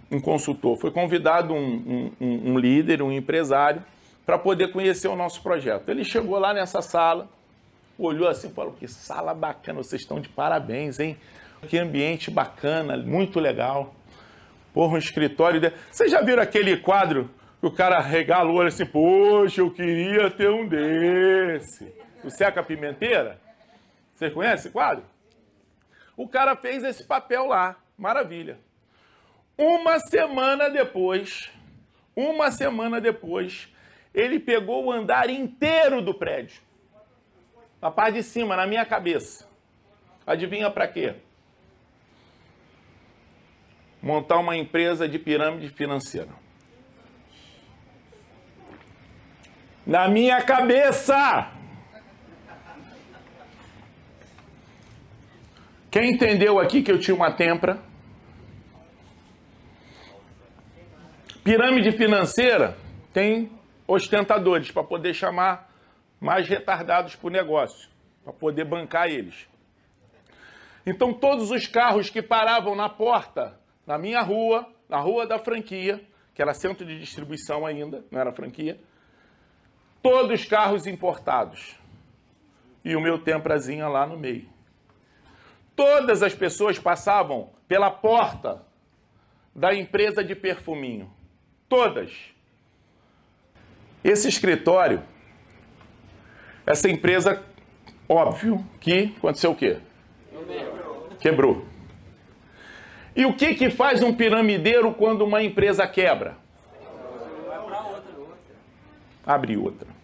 um 0.10 0.22
consultor, 0.22 0.78
foi 0.78 0.92
convidado 0.92 1.54
um, 1.54 2.10
um, 2.22 2.52
um 2.54 2.58
líder, 2.58 3.02
um 3.02 3.12
empresário, 3.12 3.84
para 4.26 4.38
poder 4.38 4.72
conhecer 4.72 5.10
o 5.10 5.16
nosso 5.18 5.44
projeto. 5.44 5.90
Ele 5.90 6.06
chegou 6.06 6.40
lá 6.40 6.54
nessa 6.54 6.82
sala, 6.82 7.28
olhou 8.00 8.30
assim 8.30 8.48
e 8.48 8.52
falou: 8.54 8.72
Que 8.72 8.88
sala 8.88 9.34
bacana, 9.34 9.84
vocês 9.84 10.04
estão 10.04 10.22
de 10.22 10.30
parabéns, 10.30 11.02
hein? 11.02 11.18
Que 11.68 11.78
ambiente 11.78 12.32
bacana, 12.32 12.96
muito 12.96 13.42
legal. 13.42 13.94
Porra, 14.74 14.94
um 14.94 14.98
escritório. 14.98 15.60
De... 15.60 15.74
Vocês 15.92 16.10
já 16.10 16.22
viram 16.22 16.42
aquele 16.42 16.78
quadro 16.78 17.30
o 17.62 17.70
cara 17.70 18.00
regala 18.00 18.50
o 18.50 18.54
olho 18.54 18.70
assim, 18.70 18.86
poxa, 18.86 19.60
eu 19.60 19.70
queria 19.70 20.32
ter 20.32 20.50
um 20.50 20.66
desse. 20.66 21.94
O 22.24 22.30
Seca 22.30 22.64
Pimenteira? 22.64 23.38
Vocês 24.16 24.34
conhecem 24.34 24.60
esse 24.60 24.70
quadro? 24.70 25.04
O 26.16 26.26
cara 26.26 26.56
fez 26.56 26.86
esse 26.86 27.04
papel 27.04 27.48
lá, 27.48 27.76
maravilha. 27.98 28.60
Uma 29.58 30.00
semana 30.00 30.70
depois, 30.70 31.50
uma 32.16 32.51
semana 32.51 33.01
depois, 33.01 33.68
ele 34.13 34.39
pegou 34.39 34.86
o 34.86 34.92
andar 34.92 35.30
inteiro 35.30 36.01
do 36.01 36.13
prédio. 36.13 36.62
A 37.82 37.89
parte 37.92 38.16
de 38.16 38.24
cima, 38.24 38.56
na 38.56 38.68
minha 38.68 38.86
cabeça. 38.86 39.48
Adivinha 40.25 40.70
para 40.70 40.88
quê? 40.88 41.16
Montar 44.01 44.38
uma 44.38 44.56
empresa 44.56 45.08
de 45.08 45.18
pirâmide 45.18 45.70
financeira. 45.70 46.48
na 49.88 50.10
minha 50.10 50.42
cabeça. 50.42 51.48
Quem 55.98 56.12
entendeu 56.12 56.60
aqui 56.60 56.84
que 56.84 56.92
eu 56.92 57.00
tinha 57.00 57.16
uma 57.16 57.32
tempra? 57.32 57.80
Pirâmide 61.44 61.92
financeira 61.92 62.77
tem 63.12 63.50
ostentadores 63.88 64.70
para 64.70 64.84
poder 64.84 65.16
chamar 65.16 65.74
mais 66.22 66.48
retardados 66.48 67.16
para 67.16 67.25
o 67.25 67.32
negócio, 67.32 67.89
para 68.24 68.32
poder 68.32 68.63
bancar 68.63 69.08
eles. 69.08 69.50
Então, 70.86 71.12
todos 71.12 71.50
os 71.50 71.66
carros 71.66 72.12
que 72.12 72.22
paravam 72.22 72.75
na 72.75 72.89
porta, 72.89 73.60
na 73.84 73.98
minha 73.98 74.22
rua, 74.22 74.72
na 74.88 75.00
rua 75.00 75.25
da 75.25 75.39
franquia, 75.39 76.00
que 76.36 76.44
era 76.44 76.54
centro 76.54 76.86
de 76.86 77.00
distribuição 77.00 77.66
ainda, 77.66 78.06
não 78.12 78.22
era 78.22 78.32
franquia, 78.32 78.80
todos 80.04 80.46
carros 80.46 80.86
importados. 80.86 81.75
E 82.86 82.96
o 82.96 83.01
meu 83.01 83.18
Temprazinha 83.18 83.88
lá 83.88 84.06
no 84.06 84.16
meio. 84.16 84.57
Todas 85.77 86.24
as 86.24 86.34
pessoas 86.34 86.79
passavam 86.79 87.51
pela 87.67 87.91
porta 87.91 88.63
da 89.55 89.75
empresa 89.75 90.24
de 90.24 90.34
perfuminho. 90.34 91.07
Todas. 91.69 92.12
Esse 94.03 94.27
escritório, 94.27 95.03
essa 96.65 96.89
empresa, 96.89 97.43
óbvio 98.10 98.65
que 98.79 99.13
aconteceu 99.17 99.51
o 99.51 99.55
quê? 99.55 99.77
Quebrou. 101.19 101.63
E 103.15 103.24
o 103.27 103.36
que, 103.36 103.53
que 103.53 103.69
faz 103.69 104.01
um 104.01 104.15
piramideiro 104.15 104.91
quando 104.96 105.22
uma 105.22 105.43
empresa 105.43 105.88
quebra? 105.88 106.38
Abre 109.24 109.55
outra. 109.57 109.97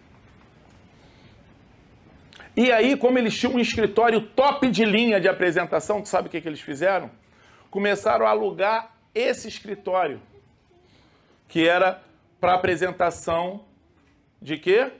E 2.56 2.70
aí, 2.70 2.96
como 2.96 3.18
eles 3.18 3.36
tinham 3.36 3.54
um 3.54 3.58
escritório 3.58 4.20
top 4.20 4.70
de 4.70 4.84
linha 4.84 5.20
de 5.20 5.28
apresentação, 5.28 6.00
tu 6.00 6.08
sabe 6.08 6.28
o 6.28 6.30
que, 6.30 6.40
que 6.40 6.48
eles 6.48 6.60
fizeram? 6.60 7.10
Começaram 7.70 8.26
a 8.26 8.30
alugar 8.30 8.94
esse 9.12 9.48
escritório, 9.48 10.20
que 11.48 11.66
era 11.68 12.00
para 12.40 12.54
apresentação 12.54 13.64
de 14.40 14.56
quê? 14.56 14.92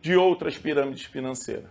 De 0.00 0.16
outras 0.16 0.58
pirâmides 0.58 1.04
financeiras. 1.04 1.70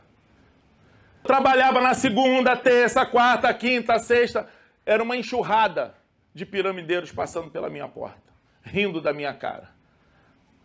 Trabalhava 1.23 1.81
na 1.81 1.93
segunda, 1.93 2.55
terça, 2.55 3.05
quarta, 3.05 3.53
quinta, 3.53 3.99
sexta. 3.99 4.47
Era 4.85 5.03
uma 5.03 5.17
enxurrada 5.17 5.93
de 6.33 6.45
piramideiros 6.45 7.11
passando 7.11 7.51
pela 7.51 7.69
minha 7.69 7.87
porta, 7.87 8.31
rindo 8.63 9.01
da 9.01 9.11
minha 9.11 9.33
cara. 9.33 9.75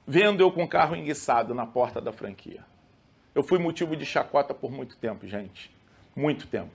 vendo 0.06 0.40
eu 0.40 0.52
com 0.52 0.64
o 0.64 0.68
carro 0.68 0.94
enguiçado 0.94 1.54
na 1.54 1.66
porta 1.66 2.00
da 2.00 2.12
franquia. 2.12 2.64
Eu 3.34 3.42
fui 3.42 3.58
motivo 3.58 3.96
de 3.96 4.04
chacota 4.04 4.52
por 4.52 4.70
muito 4.70 4.96
tempo, 4.96 5.26
gente. 5.26 5.70
Muito 6.14 6.46
tempo. 6.46 6.70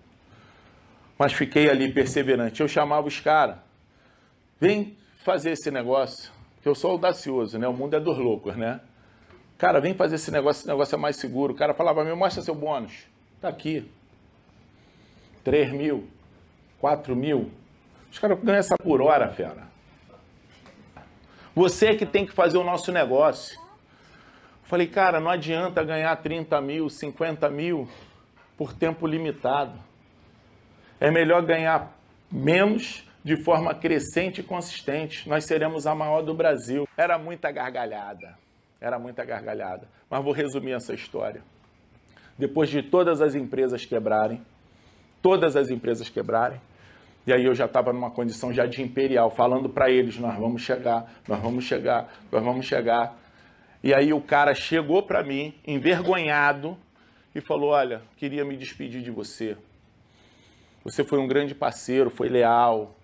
Mas 1.18 1.34
fiquei 1.34 1.70
ali 1.70 1.92
perseverante. 1.92 2.62
Eu 2.62 2.68
chamava 2.68 3.08
os 3.08 3.20
caras. 3.20 3.58
Vem 4.60 4.98
fazer 5.24 5.52
esse 5.52 5.70
negócio. 5.70 6.32
Eu 6.66 6.76
sou 6.76 6.92
audacioso, 6.92 7.58
né? 7.58 7.68
O 7.68 7.74
mundo 7.74 7.96
é 7.96 8.00
dos 8.00 8.18
loucos, 8.18 8.56
né? 8.56 8.82
Cara, 9.58 9.80
vem 9.80 9.94
fazer 9.94 10.16
esse 10.16 10.32
negócio, 10.32 10.62
esse 10.62 10.68
negócio 10.68 10.96
é 10.96 10.98
mais 10.98 11.16
seguro. 11.16 11.54
O 11.54 11.56
cara 11.56 11.74
falava, 11.74 12.04
me 12.04 12.14
mostra 12.14 12.44
seu 12.44 12.54
bônus. 12.54 12.94
Tá 13.42 13.50
aqui. 13.50 13.90
3 15.44 15.72
mil, 15.72 16.08
4 16.80 17.16
mil. 17.16 17.52
Os 18.12 18.20
caras 18.20 18.40
ganham 18.40 18.60
essa 18.60 18.76
por 18.78 19.02
hora, 19.02 19.30
fera. 19.30 19.68
Você 21.56 21.88
é 21.88 21.96
que 21.96 22.06
tem 22.06 22.26
que 22.26 22.34
fazer 22.34 22.58
o 22.58 22.64
nosso 22.64 22.92
negócio. 22.92 23.60
Falei, 24.68 24.86
cara, 24.86 25.20
não 25.20 25.32
adianta 25.32 25.82
ganhar 25.82 26.14
30 26.18 26.60
mil, 26.60 26.90
50 26.90 27.50
mil 27.50 27.88
por 28.58 28.74
tempo 28.74 29.08
limitado. 29.08 29.80
É 31.00 31.10
melhor 31.10 31.42
ganhar 31.46 31.98
menos 32.30 33.08
de 33.24 33.42
forma 33.44 33.74
crescente 33.74 34.42
e 34.42 34.44
consistente. 34.44 35.28
Nós 35.28 35.46
seremos 35.46 35.88
a 35.88 35.96
maior 35.96 36.22
do 36.22 36.34
Brasil. 36.34 36.86
Era 36.98 37.18
muita 37.18 37.50
gargalhada. 37.50 38.38
Era 38.82 39.00
muita 39.00 39.24
gargalhada. 39.24 39.88
Mas 40.10 40.22
vou 40.22 40.34
resumir 40.34 40.74
essa 40.74 40.94
história. 40.94 41.42
Depois 42.38 42.70
de 42.70 42.84
todas 42.84 43.22
as 43.22 43.36
empresas 43.36 43.86
quebrarem, 43.86 44.42
todas 45.22 45.56
as 45.56 45.70
empresas 45.70 46.10
quebrarem, 46.10 46.60
e 47.26 47.34
aí 47.34 47.46
eu 47.46 47.56
já 47.56 47.66
estava 47.66 47.92
numa 47.92 48.12
condição 48.12 48.54
já 48.54 48.66
de 48.66 48.82
imperial, 48.82 49.32
falando 49.32 49.70
para 49.70 49.90
eles, 49.90 50.18
nós 50.18 50.38
vamos 50.38 50.62
chegar, 50.62 51.12
nós 51.28 51.40
vamos 51.40 51.64
chegar, 51.66 52.14
nós 52.32 52.44
vamos 52.44 52.66
chegar. 52.66 53.18
E 53.84 53.94
aí 53.94 54.12
o 54.14 54.22
cara 54.22 54.54
chegou 54.54 55.04
para 55.04 55.24
mim, 55.24 55.54
envergonhado, 55.66 56.78
e 57.34 57.42
falou: 57.42 57.70
"Olha, 57.70 58.02
queria 58.18 58.44
me 58.44 58.58
despedir 58.58 59.02
de 59.02 59.12
você. 59.12 59.56
Você 60.84 61.04
foi 61.04 61.20
um 61.20 61.28
grande 61.28 61.54
parceiro, 61.54 62.10
foi 62.10 62.30
leal. 62.30 62.96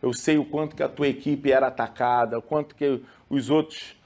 Eu 0.00 0.12
sei 0.12 0.38
o 0.38 0.44
quanto 0.44 0.76
que 0.76 0.82
a 0.82 0.88
tua 0.88 1.08
equipe 1.08 1.50
era 1.50 1.66
atacada, 1.66 2.38
o 2.38 2.42
quanto 2.42 2.74
que 2.74 3.02
os 3.28 3.50
outros 3.50 3.96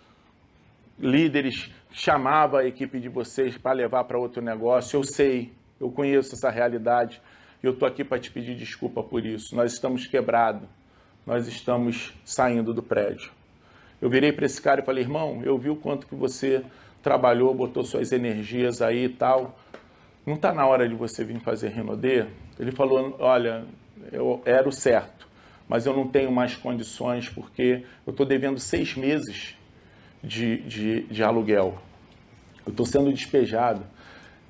líderes 0.98 1.70
chamavam 1.90 2.60
a 2.60 2.64
equipe 2.64 2.98
de 2.98 3.08
vocês 3.08 3.58
para 3.58 3.72
levar 3.72 4.04
para 4.04 4.18
outro 4.18 4.42
negócio. 4.42 4.96
Eu 4.96 5.04
sei, 5.04 5.52
eu 5.78 5.90
conheço 5.90 6.34
essa 6.34 6.50
realidade. 6.50 7.20
E 7.62 7.66
eu 7.66 7.72
estou 7.72 7.86
aqui 7.86 8.02
para 8.02 8.18
te 8.18 8.30
pedir 8.30 8.56
desculpa 8.56 9.02
por 9.02 9.24
isso. 9.24 9.54
Nós 9.54 9.74
estamos 9.74 10.06
quebrados. 10.06 10.68
Nós 11.26 11.46
estamos 11.46 12.12
saindo 12.24 12.72
do 12.72 12.82
prédio. 12.82 13.30
Eu 14.02 14.10
virei 14.10 14.32
para 14.32 14.44
esse 14.44 14.60
cara 14.60 14.80
e 14.80 14.84
falei, 14.84 15.04
irmão, 15.04 15.42
eu 15.44 15.56
vi 15.56 15.70
o 15.70 15.76
quanto 15.76 16.08
que 16.08 16.14
você 16.16 16.64
trabalhou, 17.00 17.54
botou 17.54 17.84
suas 17.84 18.10
energias 18.10 18.82
aí 18.82 19.04
e 19.04 19.08
tal. 19.08 19.56
Não 20.26 20.34
está 20.34 20.52
na 20.52 20.66
hora 20.66 20.88
de 20.88 20.94
você 20.96 21.22
vir 21.22 21.38
fazer 21.38 21.68
Renaudet? 21.68 22.26
Ele 22.58 22.72
falou, 22.72 23.14
olha, 23.20 23.64
eu 24.10 24.42
era 24.44 24.68
o 24.68 24.72
certo, 24.72 25.28
mas 25.68 25.86
eu 25.86 25.94
não 25.94 26.08
tenho 26.08 26.32
mais 26.32 26.56
condições 26.56 27.28
porque 27.28 27.84
eu 28.04 28.10
estou 28.10 28.26
devendo 28.26 28.58
seis 28.58 28.96
meses 28.96 29.56
de, 30.20 30.58
de, 30.62 31.02
de 31.04 31.22
aluguel. 31.22 31.78
Eu 32.66 32.70
estou 32.70 32.84
sendo 32.84 33.12
despejado. 33.12 33.86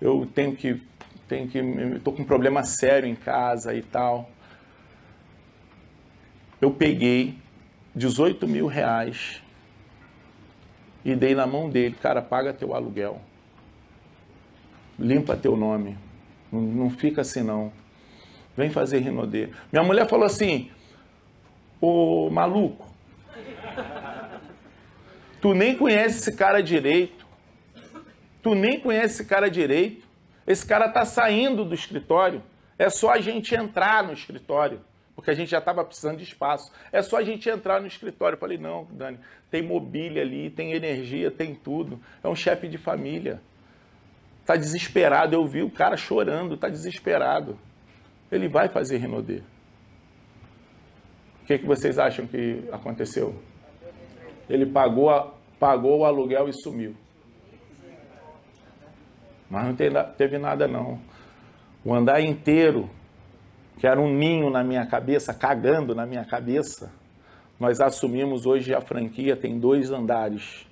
Eu 0.00 0.26
tenho 0.34 0.56
que 0.56 0.80
tenho 1.28 1.46
que, 1.48 1.58
estou 1.58 2.14
com 2.14 2.22
um 2.22 2.26
problema 2.26 2.62
sério 2.62 3.06
em 3.06 3.14
casa 3.14 3.74
e 3.74 3.82
tal. 3.82 4.30
Eu 6.58 6.70
peguei 6.70 7.41
18 7.94 8.46
mil 8.48 8.66
reais 8.66 9.42
e 11.04 11.14
dei 11.14 11.34
na 11.34 11.46
mão 11.46 11.68
dele, 11.68 11.96
cara, 12.00 12.22
paga 12.22 12.52
teu 12.52 12.74
aluguel. 12.74 13.20
Limpa 14.98 15.36
teu 15.36 15.56
nome. 15.56 15.98
Não, 16.50 16.90
fica 16.90 17.22
assim 17.22 17.42
não. 17.42 17.72
Vem 18.56 18.70
fazer 18.70 18.98
Rinodê. 19.00 19.48
Minha 19.72 19.82
mulher 19.82 20.08
falou 20.08 20.26
assim, 20.26 20.70
ô 21.80 22.28
maluco, 22.30 22.86
tu 25.40 25.54
nem 25.54 25.76
conhece 25.76 26.18
esse 26.18 26.36
cara 26.36 26.62
direito. 26.62 27.26
Tu 28.42 28.54
nem 28.54 28.78
conhece 28.78 29.14
esse 29.14 29.24
cara 29.24 29.50
direito. 29.50 30.06
Esse 30.46 30.66
cara 30.66 30.86
está 30.86 31.04
saindo 31.04 31.64
do 31.64 31.74
escritório. 31.74 32.42
É 32.78 32.90
só 32.90 33.12
a 33.12 33.20
gente 33.20 33.54
entrar 33.54 34.02
no 34.04 34.12
escritório, 34.12 34.80
porque 35.14 35.30
a 35.30 35.34
gente 35.34 35.50
já 35.50 35.58
estava 35.58 35.84
precisando 35.84 36.16
de 36.16 36.24
espaço. 36.24 36.72
É 36.90 37.02
só 37.02 37.18
a 37.18 37.22
gente 37.22 37.48
entrar 37.48 37.80
no 37.80 37.86
escritório. 37.86 38.36
Eu 38.36 38.40
falei, 38.40 38.58
não, 38.58 38.86
Dani, 38.90 39.18
tem 39.50 39.62
mobília 39.62 40.22
ali, 40.22 40.50
tem 40.50 40.72
energia, 40.72 41.30
tem 41.30 41.54
tudo. 41.54 42.00
É 42.22 42.28
um 42.28 42.34
chefe 42.34 42.66
de 42.66 42.78
família. 42.78 43.40
Está 44.40 44.56
desesperado. 44.56 45.34
Eu 45.34 45.46
vi 45.46 45.62
o 45.62 45.70
cara 45.70 45.96
chorando, 45.96 46.54
está 46.54 46.68
desesperado. 46.68 47.58
Ele 48.30 48.48
vai 48.48 48.68
fazer 48.68 48.96
Renaudet. 48.96 49.42
O 51.42 51.46
que, 51.46 51.58
que 51.58 51.66
vocês 51.66 51.98
acham 51.98 52.26
que 52.26 52.64
aconteceu? 52.72 53.34
Ele 54.48 54.64
pagou, 54.64 55.34
pagou 55.58 56.00
o 56.00 56.04
aluguel 56.04 56.48
e 56.48 56.52
sumiu. 56.52 56.96
Mas 59.50 59.66
não 59.66 59.74
teve 60.16 60.38
nada 60.38 60.66
não. 60.66 60.98
O 61.84 61.92
andar 61.92 62.22
inteiro, 62.22 62.88
que 63.78 63.86
era 63.86 64.00
um 64.00 64.12
ninho 64.12 64.50
na 64.50 64.62
minha 64.62 64.86
cabeça, 64.86 65.34
cagando 65.34 65.94
na 65.94 66.06
minha 66.06 66.24
cabeça, 66.24 66.92
nós 67.58 67.80
assumimos 67.80 68.46
hoje 68.46 68.74
a 68.74 68.80
franquia 68.80 69.36
tem 69.36 69.58
dois 69.58 69.90
andares. 69.90 70.66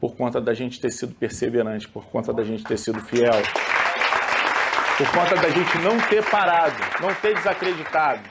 Por 0.00 0.16
conta 0.16 0.40
da 0.40 0.54
gente 0.54 0.80
ter 0.80 0.90
sido 0.90 1.14
perseverante, 1.14 1.86
por 1.88 2.06
conta 2.06 2.32
da 2.32 2.42
gente 2.42 2.64
ter 2.64 2.78
sido 2.78 3.00
fiel, 3.00 3.42
por 4.96 5.10
conta 5.12 5.34
da 5.34 5.50
gente 5.50 5.78
não 5.78 5.98
ter 6.08 6.24
parado, 6.30 6.76
não 7.02 7.14
ter 7.14 7.34
desacreditado. 7.34 8.22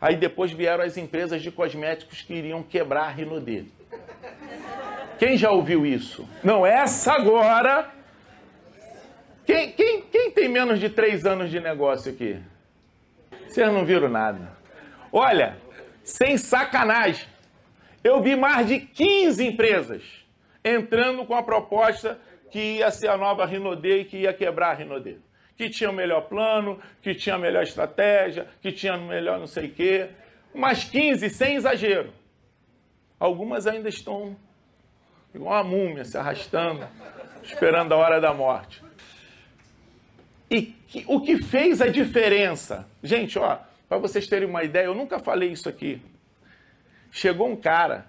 Aí 0.00 0.16
depois 0.16 0.50
vieram 0.50 0.82
as 0.82 0.96
empresas 0.96 1.42
de 1.42 1.50
cosméticos 1.52 2.22
que 2.22 2.34
iriam 2.34 2.62
quebrar 2.62 3.04
a 3.04 3.10
Rinodê. 3.10 3.64
Quem 5.18 5.36
já 5.36 5.50
ouviu 5.50 5.86
isso? 5.86 6.28
Não, 6.42 6.66
essa 6.66 7.12
agora 7.12 7.94
quem, 9.46 9.72
quem, 9.72 10.00
quem 10.00 10.30
tem 10.30 10.48
menos 10.48 10.80
de 10.80 10.88
três 10.88 11.26
anos 11.26 11.50
de 11.50 11.60
negócio 11.60 12.10
aqui? 12.10 12.40
Vocês 13.54 13.72
não 13.72 13.84
viram 13.84 14.08
nada. 14.08 14.50
Olha, 15.12 15.56
sem 16.02 16.36
sacanagem, 16.36 17.24
eu 18.02 18.20
vi 18.20 18.34
mais 18.34 18.66
de 18.66 18.80
15 18.80 19.46
empresas 19.46 20.02
entrando 20.64 21.24
com 21.24 21.36
a 21.36 21.42
proposta 21.42 22.18
que 22.50 22.78
ia 22.78 22.90
ser 22.90 23.06
a 23.06 23.16
nova 23.16 23.46
Rinodê 23.46 24.00
e 24.00 24.04
que 24.06 24.16
ia 24.16 24.34
quebrar 24.34 24.70
a 24.70 24.74
Rinodê. 24.74 25.18
Que 25.56 25.70
tinha 25.70 25.88
o 25.88 25.92
melhor 25.92 26.22
plano, 26.22 26.80
que 27.00 27.14
tinha 27.14 27.36
a 27.36 27.38
melhor 27.38 27.62
estratégia, 27.62 28.48
que 28.60 28.72
tinha 28.72 28.96
o 28.96 29.06
melhor 29.06 29.38
não 29.38 29.46
sei 29.46 29.66
o 29.66 29.72
quê. 29.72 30.08
Umas 30.52 30.82
15, 30.82 31.30
sem 31.30 31.54
exagero. 31.54 32.12
Algumas 33.20 33.68
ainda 33.68 33.88
estão 33.88 34.36
igual 35.32 35.62
uma 35.62 35.62
múmia 35.62 36.04
se 36.04 36.18
arrastando, 36.18 36.88
esperando 37.44 37.94
a 37.94 37.98
hora 37.98 38.20
da 38.20 38.34
morte. 38.34 38.83
E 40.50 40.62
que, 40.62 41.04
o 41.08 41.20
que 41.20 41.42
fez 41.42 41.80
a 41.80 41.88
diferença? 41.88 42.86
Gente, 43.02 43.38
ó, 43.38 43.58
para 43.88 43.98
vocês 43.98 44.26
terem 44.26 44.48
uma 44.48 44.62
ideia, 44.62 44.86
eu 44.86 44.94
nunca 44.94 45.18
falei 45.18 45.50
isso 45.50 45.68
aqui. 45.68 46.00
Chegou 47.10 47.48
um 47.48 47.56
cara 47.56 48.06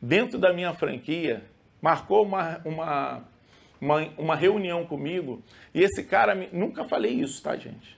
dentro 0.00 0.38
da 0.38 0.52
minha 0.52 0.72
franquia, 0.74 1.42
marcou 1.80 2.24
uma, 2.24 2.60
uma, 2.64 3.24
uma, 3.80 4.08
uma 4.18 4.36
reunião 4.36 4.84
comigo, 4.84 5.42
e 5.72 5.82
esse 5.82 6.02
cara, 6.04 6.34
me, 6.34 6.48
nunca 6.52 6.84
falei 6.84 7.12
isso, 7.12 7.42
tá, 7.42 7.56
gente? 7.56 7.96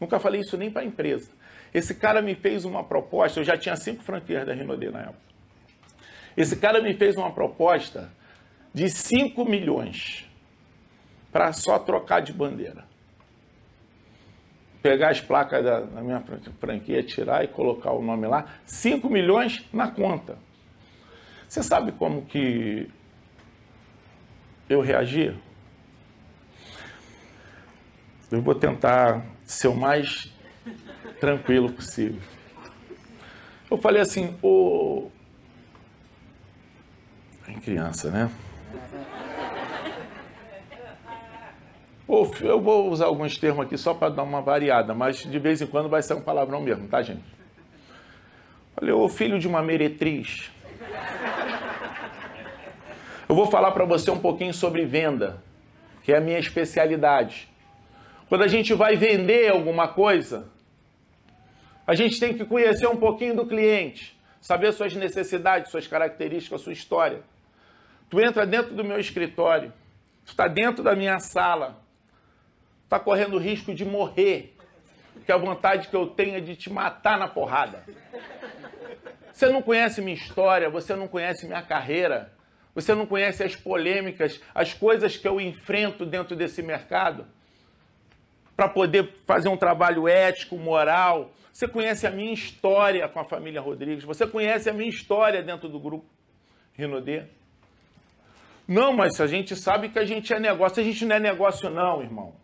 Nunca 0.00 0.18
falei 0.18 0.40
isso 0.40 0.56
nem 0.56 0.70
para 0.70 0.82
a 0.82 0.84
empresa. 0.84 1.30
Esse 1.74 1.94
cara 1.94 2.20
me 2.20 2.34
fez 2.34 2.64
uma 2.64 2.84
proposta, 2.84 3.40
eu 3.40 3.44
já 3.44 3.56
tinha 3.56 3.76
cinco 3.76 4.02
franquias 4.02 4.46
da 4.46 4.52
Rinodê 4.52 4.90
na 4.90 5.00
época. 5.00 5.32
Esse 6.36 6.56
cara 6.56 6.80
me 6.80 6.94
fez 6.94 7.16
uma 7.16 7.30
proposta 7.30 8.10
de 8.72 8.88
5 8.88 9.44
milhões 9.44 10.26
para 11.30 11.52
só 11.52 11.78
trocar 11.78 12.20
de 12.20 12.32
bandeira 12.32 12.91
pegar 14.82 15.10
as 15.10 15.20
placas 15.20 15.64
da, 15.64 15.80
da 15.80 16.00
minha 16.02 16.22
franquia, 16.60 17.02
tirar 17.02 17.44
e 17.44 17.48
colocar 17.48 17.92
o 17.92 18.02
nome 18.02 18.26
lá, 18.26 18.46
5 18.64 19.08
milhões 19.08 19.64
na 19.72 19.88
conta. 19.88 20.36
Você 21.48 21.62
sabe 21.62 21.92
como 21.92 22.26
que 22.26 22.88
eu 24.68 24.80
reagi? 24.80 25.36
Eu 28.30 28.40
vou 28.40 28.54
tentar 28.54 29.22
ser 29.44 29.68
o 29.68 29.76
mais 29.76 30.32
tranquilo 31.20 31.70
possível. 31.70 32.20
Eu 33.70 33.76
falei 33.76 34.02
assim, 34.02 34.36
ô. 34.42 35.10
Em 37.46 37.60
criança, 37.60 38.10
né? 38.10 38.30
Eu 42.08 42.60
vou 42.60 42.90
usar 42.90 43.06
alguns 43.06 43.38
termos 43.38 43.64
aqui 43.64 43.78
só 43.78 43.94
para 43.94 44.08
dar 44.08 44.22
uma 44.22 44.40
variada, 44.40 44.92
mas 44.92 45.18
de 45.18 45.38
vez 45.38 45.62
em 45.62 45.66
quando 45.66 45.88
vai 45.88 46.02
ser 46.02 46.14
um 46.14 46.20
palavrão 46.20 46.60
mesmo, 46.60 46.88
tá, 46.88 47.00
gente? 47.00 47.22
Falei, 48.74 48.92
ô 48.92 49.08
filho 49.08 49.38
de 49.38 49.46
uma 49.46 49.62
meretriz. 49.62 50.50
Eu 53.28 53.36
vou 53.36 53.46
falar 53.46 53.70
para 53.70 53.84
você 53.84 54.10
um 54.10 54.18
pouquinho 54.18 54.52
sobre 54.52 54.84
venda, 54.84 55.42
que 56.02 56.12
é 56.12 56.18
a 56.18 56.20
minha 56.20 56.38
especialidade. 56.38 57.48
Quando 58.28 58.42
a 58.42 58.48
gente 58.48 58.74
vai 58.74 58.96
vender 58.96 59.50
alguma 59.50 59.88
coisa, 59.88 60.48
a 61.86 61.94
gente 61.94 62.18
tem 62.18 62.34
que 62.34 62.44
conhecer 62.44 62.86
um 62.86 62.96
pouquinho 62.96 63.36
do 63.36 63.46
cliente, 63.46 64.18
saber 64.40 64.72
suas 64.72 64.94
necessidades, 64.94 65.70
suas 65.70 65.86
características, 65.86 66.60
sua 66.62 66.72
história. 66.72 67.20
Tu 68.10 68.20
entra 68.20 68.44
dentro 68.44 68.74
do 68.74 68.84
meu 68.84 68.98
escritório, 68.98 69.72
tu 70.24 70.30
está 70.30 70.48
dentro 70.48 70.82
da 70.82 70.96
minha 70.96 71.18
sala, 71.18 71.81
está 72.92 73.00
correndo 73.00 73.38
risco 73.38 73.74
de 73.74 73.86
morrer, 73.86 74.54
porque 75.14 75.32
a 75.32 75.38
vontade 75.38 75.88
que 75.88 75.96
eu 75.96 76.08
tenho 76.08 76.36
é 76.36 76.40
de 76.40 76.54
te 76.54 76.70
matar 76.70 77.18
na 77.18 77.26
porrada. 77.26 77.82
Você 79.32 79.48
não 79.48 79.62
conhece 79.62 80.02
minha 80.02 80.14
história, 80.14 80.68
você 80.68 80.94
não 80.94 81.08
conhece 81.08 81.46
minha 81.46 81.62
carreira, 81.62 82.30
você 82.74 82.94
não 82.94 83.06
conhece 83.06 83.42
as 83.42 83.56
polêmicas, 83.56 84.42
as 84.54 84.74
coisas 84.74 85.16
que 85.16 85.26
eu 85.26 85.40
enfrento 85.40 86.04
dentro 86.04 86.36
desse 86.36 86.60
mercado 86.60 87.26
para 88.54 88.68
poder 88.68 89.14
fazer 89.26 89.48
um 89.48 89.56
trabalho 89.56 90.06
ético, 90.06 90.56
moral. 90.58 91.32
Você 91.50 91.66
conhece 91.66 92.06
a 92.06 92.10
minha 92.10 92.34
história 92.34 93.08
com 93.08 93.20
a 93.20 93.24
família 93.24 93.62
Rodrigues, 93.62 94.04
você 94.04 94.26
conhece 94.26 94.68
a 94.68 94.72
minha 94.72 94.90
história 94.90 95.42
dentro 95.42 95.66
do 95.66 95.80
grupo 95.80 96.04
Rinodê. 96.74 97.22
Não, 98.68 98.92
mas 98.92 99.18
a 99.18 99.26
gente 99.26 99.56
sabe 99.56 99.88
que 99.88 99.98
a 99.98 100.04
gente 100.04 100.30
é 100.32 100.38
negócio. 100.38 100.80
A 100.80 100.84
gente 100.84 101.06
não 101.06 101.16
é 101.16 101.20
negócio, 101.20 101.70
não, 101.70 102.02
irmão. 102.02 102.41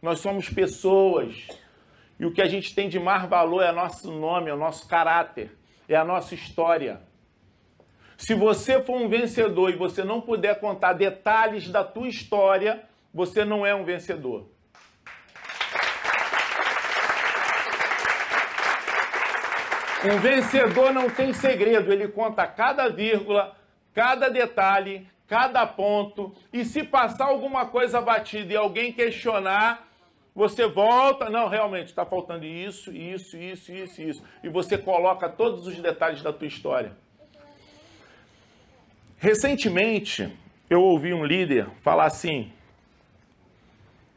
Nós 0.00 0.20
somos 0.20 0.48
pessoas. 0.48 1.46
E 2.18 2.26
o 2.26 2.32
que 2.32 2.42
a 2.42 2.46
gente 2.46 2.74
tem 2.74 2.88
de 2.88 2.98
mais 2.98 3.28
valor 3.28 3.62
é 3.62 3.72
nosso 3.72 4.10
nome, 4.12 4.50
é 4.50 4.54
o 4.54 4.58
nosso 4.58 4.86
caráter, 4.86 5.56
é 5.88 5.96
a 5.96 6.04
nossa 6.04 6.34
história. 6.34 7.00
Se 8.16 8.34
você 8.34 8.82
for 8.82 9.00
um 9.00 9.08
vencedor 9.08 9.70
e 9.70 9.76
você 9.76 10.04
não 10.04 10.20
puder 10.20 10.60
contar 10.60 10.92
detalhes 10.92 11.68
da 11.70 11.82
tua 11.82 12.08
história, 12.08 12.82
você 13.12 13.44
não 13.44 13.64
é 13.64 13.74
um 13.74 13.84
vencedor. 13.84 14.46
Um 20.04 20.18
vencedor 20.18 20.92
não 20.92 21.10
tem 21.10 21.32
segredo, 21.32 21.92
ele 21.92 22.08
conta 22.08 22.46
cada 22.46 22.88
vírgula, 22.88 23.54
cada 23.92 24.30
detalhe, 24.30 25.06
cada 25.26 25.66
ponto, 25.66 26.34
e 26.52 26.64
se 26.64 26.82
passar 26.82 27.26
alguma 27.26 27.66
coisa 27.66 28.00
batida 28.00 28.52
e 28.52 28.56
alguém 28.56 28.92
questionar, 28.92 29.89
você 30.34 30.66
volta, 30.66 31.28
não, 31.28 31.48
realmente 31.48 31.88
está 31.88 32.04
faltando 32.04 32.44
isso, 32.44 32.92
isso, 32.92 33.36
isso, 33.36 33.72
isso, 33.72 34.02
isso, 34.02 34.22
e 34.42 34.48
você 34.48 34.78
coloca 34.78 35.28
todos 35.28 35.66
os 35.66 35.76
detalhes 35.78 36.22
da 36.22 36.32
tua 36.32 36.46
história. 36.46 36.92
Recentemente, 39.18 40.32
eu 40.68 40.80
ouvi 40.80 41.12
um 41.12 41.24
líder 41.24 41.66
falar 41.82 42.06
assim, 42.06 42.52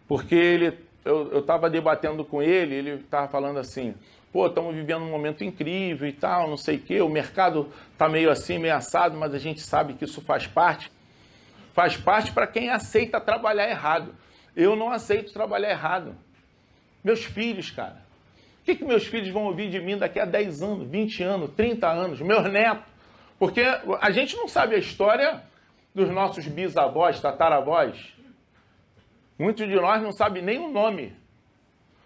porque 0.08 0.36
ele, 0.36 0.78
eu 1.04 1.39
estava 1.39 1.69
debatendo 1.69 2.23
com 2.23 2.41
ele, 2.41 2.76
ele 2.76 2.91
estava 2.91 3.28
falando 3.28 3.58
assim, 3.58 3.95
pô, 4.32 4.47
estamos 4.47 4.73
vivendo 4.73 5.04
um 5.04 5.12
momento 5.12 5.43
incrível 5.43 6.08
e 6.08 6.13
tal, 6.13 6.49
não 6.49 6.58
sei 6.58 6.78
o 6.78 6.80
quê, 6.80 7.02
o 7.02 7.10
mercado 7.10 7.71
está 7.91 8.08
meio 8.08 8.32
assim, 8.32 8.58
meio 8.58 8.76
assado, 8.76 9.17
mas 9.17 9.34
a 9.34 9.39
gente 9.39 9.62
sabe 9.62 9.93
que 9.93 10.06
isso 10.06 10.21
faz 10.21 10.47
parte. 10.47 10.91
Faz 11.73 11.97
parte 11.97 12.32
para 12.32 12.47
quem 12.47 12.69
aceita 12.69 13.19
trabalhar 13.19 13.69
errado. 13.69 14.15
Eu 14.56 14.76
não 14.76 14.92
aceito 14.92 15.34
trabalhar 15.34 15.70
errado. 15.70 16.16
Meus 17.04 17.24
filhos, 17.24 17.72
cara. 17.72 18.04
O 18.62 18.66
que, 18.66 18.76
que 18.76 18.86
meus 18.86 19.06
filhos 19.06 19.30
vão 19.30 19.44
ouvir 19.44 19.70
de 19.70 19.80
mim 19.80 19.98
daqui 19.98 20.20
a 20.20 20.26
10 20.26 20.62
anos, 20.62 20.88
20 20.88 21.24
anos, 21.24 21.52
30 21.56 21.88
anos? 21.88 22.22
Meus 22.22 22.50
netos. 22.52 22.86
Porque 23.38 23.62
a 24.00 24.12
gente 24.12 24.38
não 24.38 24.48
sabe 24.48 24.76
a 24.76 24.78
história 24.78 25.44
dos 25.94 26.10
nossos 26.10 26.48
bisavós, 26.48 27.20
tataravós. 27.20 28.13
Muitos 29.38 29.68
de 29.68 29.76
nós 29.76 30.02
não 30.02 30.13
sabem 30.13 30.42
nem 30.42 30.60
o 30.60 30.72
nome 30.72 31.13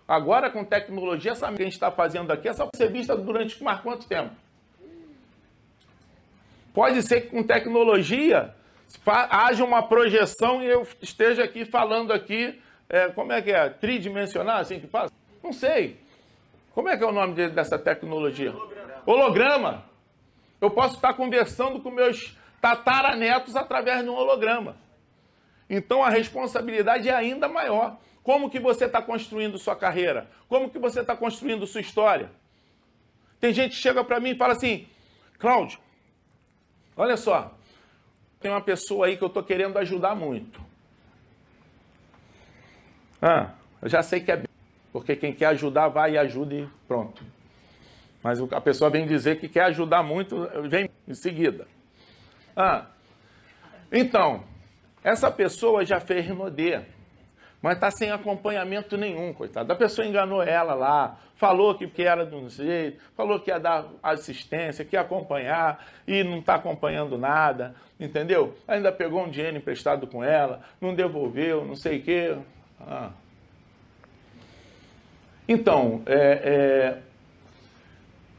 Agora, 0.08 0.50
com 0.50 0.64
tecnologia, 0.64 1.34
essa 1.34 1.52
que 1.52 1.62
a 1.62 1.66
gente 1.66 1.74
está 1.74 1.92
fazendo 1.92 2.32
aqui, 2.32 2.48
essa 2.48 2.64
pode 2.64 2.78
ser 2.78 2.90
vista 2.90 3.16
durante 3.16 3.62
mais 3.62 3.82
quanto 3.82 4.08
tempo? 4.08 4.34
Pode 6.74 7.04
ser 7.04 7.22
que 7.22 7.28
com 7.28 7.44
tecnologia 7.44 8.56
haja 9.06 9.64
uma 9.64 9.84
projeção 9.84 10.62
e 10.62 10.68
eu 10.68 10.88
esteja 11.02 11.44
aqui 11.44 11.66
falando 11.66 12.12
aqui, 12.12 12.62
é, 12.90 13.08
como 13.10 13.32
é 13.34 13.42
que 13.42 13.52
é? 13.52 13.70
Tridimensional, 13.70 14.58
assim 14.60 14.80
que 14.80 14.88
faz? 14.88 15.12
Não 15.44 15.54
sei. 15.54 16.00
Como 16.74 16.90
é 16.90 16.98
que 16.98 17.04
é 17.04 17.08
o 17.08 17.12
nome 17.12 17.50
dessa 17.50 17.78
tecnologia? 17.80 18.52
Holograma. 18.52 19.02
holograma. 19.06 19.86
Eu 20.62 20.70
posso 20.70 20.96
estar 20.96 21.14
conversando 21.14 21.80
com 21.80 21.90
meus 21.90 22.36
tataranetos 22.62 23.56
através 23.56 24.04
de 24.04 24.10
um 24.10 24.14
holograma. 24.14 24.78
Então 25.70 26.04
a 26.04 26.10
responsabilidade 26.10 27.10
é 27.10 27.14
ainda 27.14 27.48
maior. 27.48 27.98
Como 28.24 28.50
que 28.50 28.60
você 28.60 28.86
está 28.86 29.02
construindo 29.02 29.58
sua 29.58 29.76
carreira? 29.76 30.30
Como 30.48 30.70
que 30.70 30.78
você 30.78 31.02
está 31.02 31.16
construindo 31.16 31.66
sua 31.66 31.82
história? 31.82 32.30
Tem 33.40 33.54
gente 33.54 33.72
que 33.72 33.82
chega 33.82 34.04
para 34.04 34.20
mim 34.20 34.32
e 34.32 34.36
fala 34.36 34.54
assim, 34.54 34.88
Cláudio, 35.40 35.80
olha 36.96 37.16
só, 37.16 37.57
tem 38.40 38.52
uma 38.52 38.62
pessoa 38.62 39.08
aí 39.08 39.18
que 39.18 39.24
eu 39.24 39.28
estou 39.28 39.44
querendo 39.44 39.78
ajudar 39.78 40.16
muito. 40.16 40.62
Ah, 43.22 43.52
eu 43.82 43.90
já 43.90 44.04
sei 44.04 44.20
que 44.20 44.32
é 44.32 44.44
porque 44.92 45.16
quem 45.16 45.34
quer 45.34 45.48
ajudar 45.48 45.90
vai 45.90 46.14
e 46.14 46.18
ajuda 46.18 46.56
e 46.56 46.68
pronto. 46.88 47.24
Mas 48.24 48.42
a 48.42 48.62
pessoa 48.62 48.90
vem 48.90 49.08
dizer 49.08 49.40
que 49.40 49.48
quer 49.48 49.66
ajudar 49.66 50.04
muito, 50.04 50.50
vem 50.70 50.90
em 51.08 51.14
seguida. 51.14 51.68
Ah, 52.56 52.88
então, 53.92 54.44
essa 55.04 55.32
pessoa 55.32 55.86
já 55.86 56.00
fez 56.00 56.26
Rinodê 56.26 56.82
mas 57.62 57.76
está 57.76 57.90
sem 57.90 58.12
acompanhamento 58.12 58.98
nenhum, 58.98 59.34
coitado. 59.34 59.72
A 59.72 59.76
pessoa 59.76 60.08
enganou 60.08 60.44
ela 60.44 60.74
lá, 60.74 61.18
falou 61.36 61.76
que, 61.76 61.88
que 61.88 62.04
era 62.04 62.26
de 62.26 62.36
um 62.36 62.50
jeito, 62.50 63.02
falou 63.16 63.40
que 63.40 63.50
ia 63.50 63.60
dar 63.60 63.86
assistência, 64.02 64.86
que 64.86 64.96
ia 64.96 65.02
acompanhar 65.02 65.86
e 66.08 66.24
não 66.24 66.40
está 66.40 66.56
acompanhando 66.56 67.18
nada, 67.18 67.76
entendeu? 68.00 68.56
Ainda 68.68 68.92
pegou 68.92 69.24
um 69.24 69.30
dinheiro 69.30 69.58
emprestado 69.58 70.06
com 70.08 70.24
ela, 70.24 70.62
não 70.80 70.94
devolveu, 70.94 71.66
não 71.66 71.76
sei 71.76 71.98
o 71.98 72.04
quê. 72.04 72.38
Ah. 72.80 73.10
Então, 75.48 76.04
é, 76.06 76.16
é, 76.16 76.98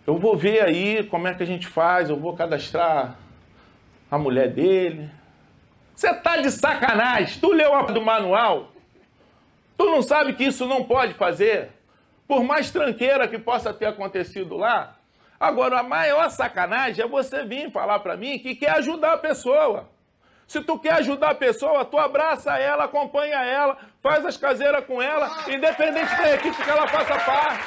eu 0.06 0.16
vou 0.16 0.36
ver 0.36 0.62
aí 0.62 1.04
como 1.04 1.26
é 1.26 1.34
que 1.34 1.42
a 1.42 1.46
gente 1.46 1.66
faz, 1.66 2.08
eu 2.08 2.16
vou 2.16 2.36
cadastrar 2.36 3.18
a 4.10 4.16
mulher 4.16 4.48
dele. 4.48 5.10
Você 5.94 6.14
tá 6.14 6.36
de 6.36 6.50
sacanagem? 6.50 7.40
Tu 7.40 7.52
leu 7.52 7.74
a 7.74 7.82
do 7.82 8.00
manual? 8.00 8.72
Tu 9.78 9.86
não 9.86 10.02
sabe 10.02 10.32
que 10.32 10.42
isso 10.42 10.66
não 10.66 10.82
pode 10.82 11.14
fazer? 11.14 11.70
Por 12.26 12.42
mais 12.42 12.68
tranqueira 12.68 13.28
que 13.28 13.38
possa 13.38 13.72
ter 13.72 13.86
acontecido 13.86 14.56
lá. 14.56 14.96
Agora, 15.38 15.78
a 15.78 15.82
maior 15.84 16.28
sacanagem 16.30 17.04
é 17.04 17.06
você 17.06 17.44
vir 17.44 17.70
falar 17.70 18.00
para 18.00 18.16
mim 18.16 18.40
que 18.40 18.56
quer 18.56 18.72
ajudar 18.72 19.12
a 19.12 19.18
pessoa. 19.18 19.88
Se 20.48 20.60
tu 20.62 20.76
quer 20.80 20.94
ajudar 20.94 21.30
a 21.30 21.34
pessoa, 21.34 21.84
tu 21.84 21.96
abraça 21.96 22.58
ela, 22.58 22.84
acompanha 22.84 23.36
ela, 23.44 23.78
faz 24.02 24.26
as 24.26 24.36
caseiras 24.36 24.84
com 24.84 25.00
ela, 25.00 25.44
independente 25.46 26.16
da 26.16 26.34
equipe 26.34 26.56
que 26.60 26.70
ela 26.70 26.88
faça 26.88 27.16
parte. 27.20 27.64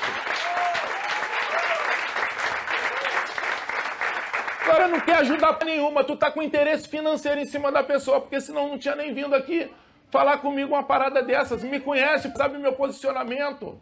Agora 4.64 4.88
não 4.90 5.00
quer 5.00 5.18
ajudar 5.18 5.58
nenhuma, 5.64 6.04
tu 6.04 6.18
tá 6.18 6.30
com 6.30 6.42
interesse 6.42 6.90
financeiro 6.90 7.40
em 7.40 7.46
cima 7.46 7.72
da 7.72 7.84
pessoa, 7.84 8.20
porque 8.20 8.42
senão 8.42 8.68
não 8.68 8.78
tinha 8.78 8.96
nem 8.96 9.14
vindo 9.14 9.34
aqui 9.34 9.72
falar 10.12 10.38
comigo 10.40 10.74
uma 10.74 10.84
parada 10.84 11.24
dessas. 11.24 11.64
Me 11.64 11.80
conhece, 11.80 12.32
sabe 12.36 12.58
meu 12.58 12.74
posicionamento. 12.74 13.82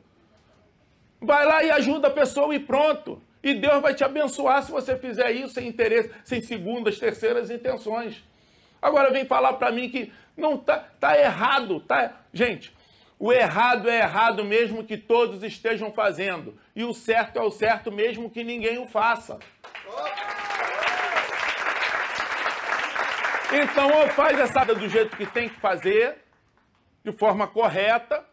Vai 1.20 1.46
lá 1.46 1.64
e 1.64 1.72
ajuda 1.72 2.08
a 2.08 2.12
pessoa 2.12 2.56
e 2.56 2.60
pronto. 2.60 3.22
E 3.44 3.54
Deus 3.54 3.82
vai 3.82 3.94
te 3.94 4.04
abençoar 4.04 4.64
se 4.64 4.72
você 4.72 4.98
fizer 4.98 5.32
isso 5.32 5.56
sem 5.56 5.68
interesse, 5.68 6.12
sem 6.24 6.42
segundas, 6.42 7.00
terceiras 7.00 7.50
intenções. 7.50 8.24
Agora 8.82 9.12
vem 9.12 9.26
falar 9.26 9.54
para 9.54 9.72
mim 9.72 9.90
que 9.90 10.12
não 10.38 10.58
tá, 10.58 10.78
tá 11.00 11.18
errado, 11.18 11.80
tá? 11.82 12.14
Gente, 12.34 12.74
o 13.18 13.34
errado 13.34 13.90
é 13.90 14.00
errado 14.00 14.46
mesmo 14.46 14.84
que 14.84 14.98
todos 14.98 15.44
estejam 15.44 15.92
fazendo, 15.92 16.58
e 16.74 16.86
o 16.86 16.94
certo 16.94 17.38
é 17.38 17.42
o 17.42 17.52
certo 17.52 17.92
mesmo 17.92 18.30
que 18.30 18.46
ninguém 18.46 18.78
o 18.78 18.88
faça. 18.88 19.38
Então, 23.52 23.90
ou 24.02 24.08
faz 24.10 24.40
essa 24.40 24.64
do 24.64 24.88
jeito 24.88 25.18
que 25.18 25.26
tem 25.26 25.50
que 25.50 25.60
fazer, 25.60 26.18
de 27.04 27.12
forma 27.12 27.48
correta, 27.48 28.24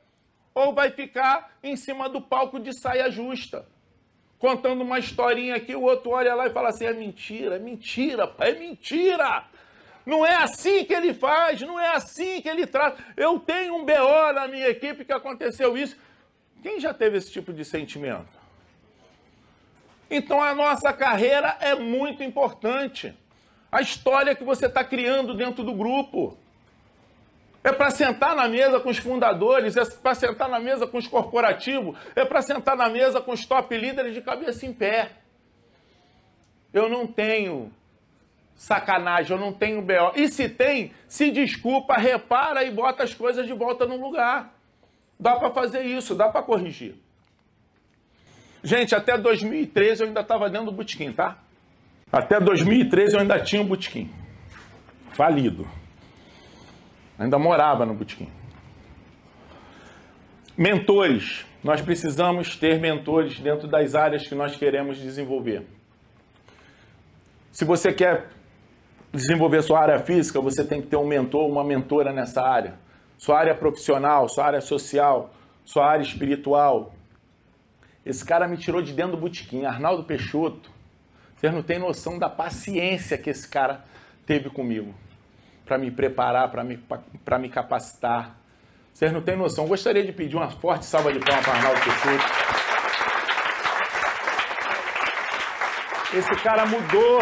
ou 0.54 0.74
vai 0.74 0.90
ficar 0.90 1.56
em 1.62 1.74
cima 1.76 2.08
do 2.08 2.20
palco 2.20 2.60
de 2.60 2.78
saia 2.78 3.10
justa, 3.10 3.66
contando 4.38 4.82
uma 4.82 4.98
historinha 4.98 5.56
aqui, 5.56 5.74
o 5.74 5.82
outro 5.82 6.10
olha 6.10 6.34
lá 6.34 6.46
e 6.46 6.50
fala 6.50 6.68
assim: 6.68 6.84
é 6.84 6.92
mentira, 6.92 7.56
é 7.56 7.58
mentira, 7.58 8.30
é 8.38 8.52
mentira. 8.52 9.44
Não 10.04 10.24
é 10.24 10.36
assim 10.36 10.84
que 10.84 10.94
ele 10.94 11.12
faz, 11.12 11.60
não 11.62 11.80
é 11.80 11.88
assim 11.96 12.40
que 12.40 12.48
ele 12.48 12.66
trata. 12.66 13.02
Eu 13.16 13.40
tenho 13.40 13.74
um 13.74 13.84
BO 13.84 14.32
na 14.34 14.46
minha 14.46 14.68
equipe 14.68 15.04
que 15.04 15.12
aconteceu 15.12 15.76
isso. 15.76 15.96
Quem 16.62 16.78
já 16.78 16.94
teve 16.94 17.16
esse 17.16 17.32
tipo 17.32 17.52
de 17.52 17.64
sentimento? 17.64 18.28
Então 20.08 20.40
a 20.40 20.54
nossa 20.54 20.92
carreira 20.92 21.56
é 21.60 21.74
muito 21.74 22.22
importante. 22.22 23.16
A 23.76 23.82
história 23.82 24.34
que 24.34 24.42
você 24.42 24.66
está 24.66 24.82
criando 24.82 25.34
dentro 25.34 25.62
do 25.62 25.74
grupo. 25.74 26.34
É 27.62 27.70
para 27.72 27.90
sentar 27.90 28.34
na 28.34 28.48
mesa 28.48 28.80
com 28.80 28.88
os 28.88 28.96
fundadores, 28.96 29.76
é 29.76 29.84
para 29.84 30.14
sentar 30.14 30.48
na 30.48 30.58
mesa 30.58 30.86
com 30.86 30.96
os 30.96 31.06
corporativos, 31.06 31.94
é 32.14 32.24
para 32.24 32.40
sentar 32.40 32.74
na 32.74 32.88
mesa 32.88 33.20
com 33.20 33.32
os 33.32 33.44
top 33.44 33.76
líderes 33.76 34.14
de 34.14 34.22
cabeça 34.22 34.64
em 34.64 34.72
pé. 34.72 35.10
Eu 36.72 36.88
não 36.88 37.06
tenho 37.06 37.70
sacanagem, 38.54 39.36
eu 39.36 39.40
não 39.40 39.52
tenho 39.52 39.82
BO. 39.82 40.12
E 40.14 40.26
se 40.28 40.48
tem, 40.48 40.92
se 41.06 41.30
desculpa, 41.30 41.96
repara 41.96 42.64
e 42.64 42.70
bota 42.70 43.02
as 43.02 43.12
coisas 43.12 43.46
de 43.46 43.52
volta 43.52 43.84
no 43.84 44.00
lugar. 44.00 44.54
Dá 45.20 45.36
para 45.36 45.50
fazer 45.50 45.82
isso, 45.82 46.14
dá 46.14 46.30
para 46.30 46.42
corrigir. 46.42 46.94
Gente, 48.64 48.94
até 48.94 49.18
2013 49.18 50.02
eu 50.02 50.06
ainda 50.08 50.22
estava 50.22 50.48
dentro 50.48 50.66
do 50.66 50.72
botequim, 50.72 51.12
tá? 51.12 51.36
Até 52.12 52.38
2013 52.38 53.14
eu 53.14 53.20
ainda 53.20 53.40
tinha 53.40 53.60
um 53.60 53.66
botequim. 53.66 54.08
Falido. 55.12 55.68
Ainda 57.18 57.36
morava 57.38 57.84
no 57.84 57.94
botequim. 57.94 58.28
Mentores. 60.56 61.44
Nós 61.64 61.82
precisamos 61.82 62.54
ter 62.56 62.78
mentores 62.78 63.40
dentro 63.40 63.66
das 63.66 63.96
áreas 63.96 64.28
que 64.28 64.36
nós 64.36 64.54
queremos 64.54 64.98
desenvolver. 64.98 65.66
Se 67.50 67.64
você 67.64 67.92
quer 67.92 68.28
desenvolver 69.12 69.62
sua 69.62 69.80
área 69.80 69.98
física, 69.98 70.40
você 70.40 70.62
tem 70.62 70.80
que 70.80 70.86
ter 70.86 70.96
um 70.96 71.06
mentor, 71.06 71.50
uma 71.50 71.64
mentora 71.64 72.12
nessa 72.12 72.40
área. 72.40 72.74
Sua 73.18 73.36
área 73.36 73.54
profissional, 73.54 74.28
sua 74.28 74.46
área 74.46 74.60
social, 74.60 75.34
sua 75.64 75.84
área 75.90 76.04
espiritual. 76.04 76.94
Esse 78.04 78.24
cara 78.24 78.46
me 78.46 78.56
tirou 78.56 78.80
de 78.80 78.92
dentro 78.92 79.16
do 79.16 79.22
botequim, 79.22 79.64
Arnaldo 79.64 80.04
Peixoto. 80.04 80.75
Vocês 81.36 81.52
não 81.52 81.62
têm 81.62 81.78
noção 81.78 82.18
da 82.18 82.30
paciência 82.30 83.18
que 83.18 83.28
esse 83.28 83.46
cara 83.46 83.84
teve 84.24 84.48
comigo 84.48 84.94
para 85.66 85.76
me 85.76 85.90
preparar, 85.90 86.50
para 86.50 86.64
me, 86.64 86.82
me 87.40 87.48
capacitar. 87.50 88.36
Vocês 88.92 89.12
não 89.12 89.20
têm 89.20 89.36
noção. 89.36 89.66
Gostaria 89.66 90.02
de 90.02 90.12
pedir 90.12 90.36
uma 90.36 90.50
forte 90.50 90.86
salva 90.86 91.12
de 91.12 91.18
palmas 91.18 91.44
para 91.44 91.54
Arnaldo 91.54 91.80
Peixoto. 91.80 92.24
Esse 96.16 96.42
cara 96.42 96.64
mudou. 96.64 97.20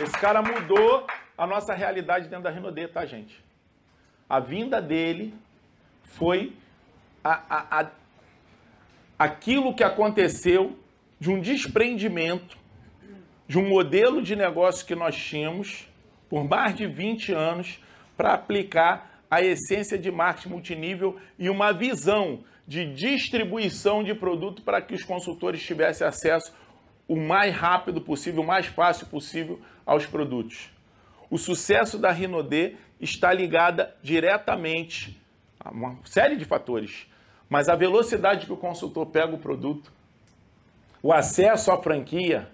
Esse 0.00 0.12
cara 0.12 0.40
mudou 0.40 1.06
a 1.36 1.46
nossa 1.46 1.74
realidade 1.74 2.28
dentro 2.28 2.44
da 2.44 2.50
Renaudet, 2.50 2.88
tá, 2.88 3.04
gente? 3.04 3.44
A 4.28 4.40
vinda 4.40 4.80
dele 4.80 5.34
foi 6.04 6.56
a, 7.22 7.42
a, 7.48 7.80
a, 7.80 7.90
aquilo 9.18 9.74
que 9.74 9.84
aconteceu 9.84 10.78
de 11.20 11.30
um 11.30 11.40
desprendimento 11.40 12.56
de 13.48 13.58
um 13.58 13.68
modelo 13.68 14.22
de 14.22 14.34
negócio 14.34 14.86
que 14.86 14.94
nós 14.94 15.16
tínhamos 15.16 15.88
por 16.28 16.44
mais 16.44 16.74
de 16.74 16.86
20 16.86 17.32
anos 17.32 17.80
para 18.16 18.34
aplicar 18.34 19.22
a 19.30 19.42
essência 19.42 19.98
de 19.98 20.10
marketing 20.10 20.48
multinível 20.48 21.16
e 21.38 21.48
uma 21.48 21.72
visão 21.72 22.40
de 22.66 22.92
distribuição 22.92 24.02
de 24.02 24.14
produto 24.14 24.62
para 24.62 24.80
que 24.80 24.94
os 24.94 25.04
consultores 25.04 25.62
tivessem 25.62 26.06
acesso 26.06 26.52
o 27.06 27.16
mais 27.16 27.54
rápido 27.54 28.00
possível, 28.00 28.42
o 28.42 28.46
mais 28.46 28.66
fácil 28.66 29.06
possível 29.06 29.60
aos 29.84 30.06
produtos. 30.06 30.70
O 31.30 31.38
sucesso 31.38 31.98
da 31.98 32.10
Rinodê 32.10 32.74
está 33.00 33.32
ligada 33.32 33.94
diretamente 34.02 35.20
a 35.60 35.70
uma 35.70 35.98
série 36.04 36.36
de 36.36 36.44
fatores, 36.44 37.06
mas 37.48 37.68
a 37.68 37.76
velocidade 37.76 38.46
que 38.46 38.52
o 38.52 38.56
consultor 38.56 39.06
pega 39.06 39.34
o 39.34 39.38
produto, 39.38 39.92
o 41.02 41.12
acesso 41.12 41.70
à 41.70 41.80
franquia, 41.80 42.50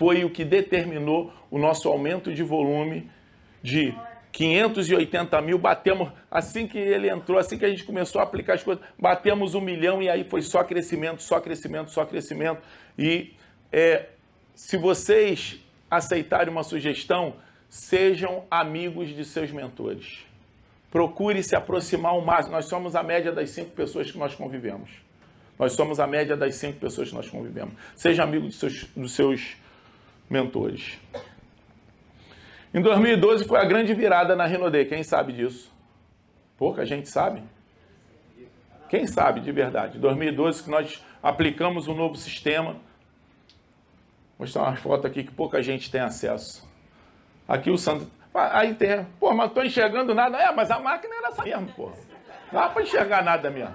foi 0.00 0.24
o 0.24 0.30
que 0.30 0.46
determinou 0.46 1.30
o 1.50 1.58
nosso 1.58 1.86
aumento 1.86 2.32
de 2.32 2.42
volume 2.42 3.10
de 3.62 3.94
580 4.32 5.38
mil, 5.42 5.58
batemos, 5.58 6.10
assim 6.30 6.66
que 6.66 6.78
ele 6.78 7.10
entrou, 7.10 7.38
assim 7.38 7.58
que 7.58 7.66
a 7.66 7.68
gente 7.68 7.84
começou 7.84 8.18
a 8.18 8.24
aplicar 8.24 8.54
as 8.54 8.62
coisas, 8.62 8.82
batemos 8.98 9.54
um 9.54 9.60
milhão 9.60 10.00
e 10.00 10.08
aí 10.08 10.24
foi 10.24 10.40
só 10.40 10.64
crescimento, 10.64 11.22
só 11.22 11.38
crescimento, 11.38 11.90
só 11.90 12.06
crescimento. 12.06 12.62
E 12.98 13.34
é, 13.70 14.06
se 14.54 14.78
vocês 14.78 15.60
aceitarem 15.90 16.50
uma 16.50 16.62
sugestão, 16.62 17.34
sejam 17.68 18.46
amigos 18.50 19.10
de 19.10 19.22
seus 19.22 19.50
mentores. 19.50 20.20
Procure 20.90 21.42
se 21.42 21.54
aproximar 21.54 22.16
o 22.16 22.24
máximo. 22.24 22.54
Nós 22.54 22.64
somos 22.64 22.96
a 22.96 23.02
média 23.02 23.32
das 23.32 23.50
cinco 23.50 23.72
pessoas 23.72 24.10
que 24.10 24.16
nós 24.16 24.34
convivemos. 24.34 24.88
Nós 25.58 25.74
somos 25.74 26.00
a 26.00 26.06
média 26.06 26.38
das 26.38 26.54
cinco 26.54 26.80
pessoas 26.80 27.10
que 27.10 27.14
nós 27.14 27.28
convivemos. 27.28 27.74
Seja 27.94 28.22
amigo 28.22 28.46
dos 28.46 28.58
seus, 28.58 28.84
dos 28.96 29.12
seus 29.12 29.60
mentores. 30.30 30.98
Em 32.72 32.80
2012 32.80 33.44
foi 33.44 33.58
a 33.58 33.64
grande 33.64 33.92
virada 33.92 34.36
na 34.36 34.46
Renaudet. 34.46 34.88
Quem 34.88 35.02
sabe 35.02 35.32
disso? 35.32 35.70
Pouca 36.56 36.86
gente 36.86 37.08
sabe. 37.08 37.42
Quem 38.88 39.06
sabe 39.08 39.40
de 39.40 39.50
verdade? 39.50 39.98
Em 39.98 40.00
2012 40.00 40.62
que 40.62 40.70
nós 40.70 41.04
aplicamos 41.20 41.88
um 41.88 41.94
novo 41.94 42.14
sistema. 42.14 42.72
Vou 44.38 44.46
mostrar 44.46 44.62
uma 44.62 44.76
foto 44.76 45.06
aqui 45.06 45.24
que 45.24 45.32
pouca 45.32 45.60
gente 45.62 45.90
tem 45.90 46.00
acesso. 46.00 46.68
Aqui 47.48 47.70
o 47.70 47.76
Sandro. 47.76 48.08
Aí 48.32 48.74
tem. 48.74 49.04
Pô, 49.18 49.34
mas 49.34 49.52
tô 49.52 49.62
enxergando 49.62 50.14
nada. 50.14 50.38
É, 50.38 50.52
mas 50.52 50.70
a 50.70 50.78
máquina 50.78 51.14
era 51.16 51.28
essa 51.28 51.42
mesmo, 51.42 51.66
pô. 51.72 51.90
Não 52.52 52.60
dá 52.60 52.68
para 52.68 52.82
enxergar 52.82 53.24
nada 53.24 53.50
mesmo. 53.50 53.74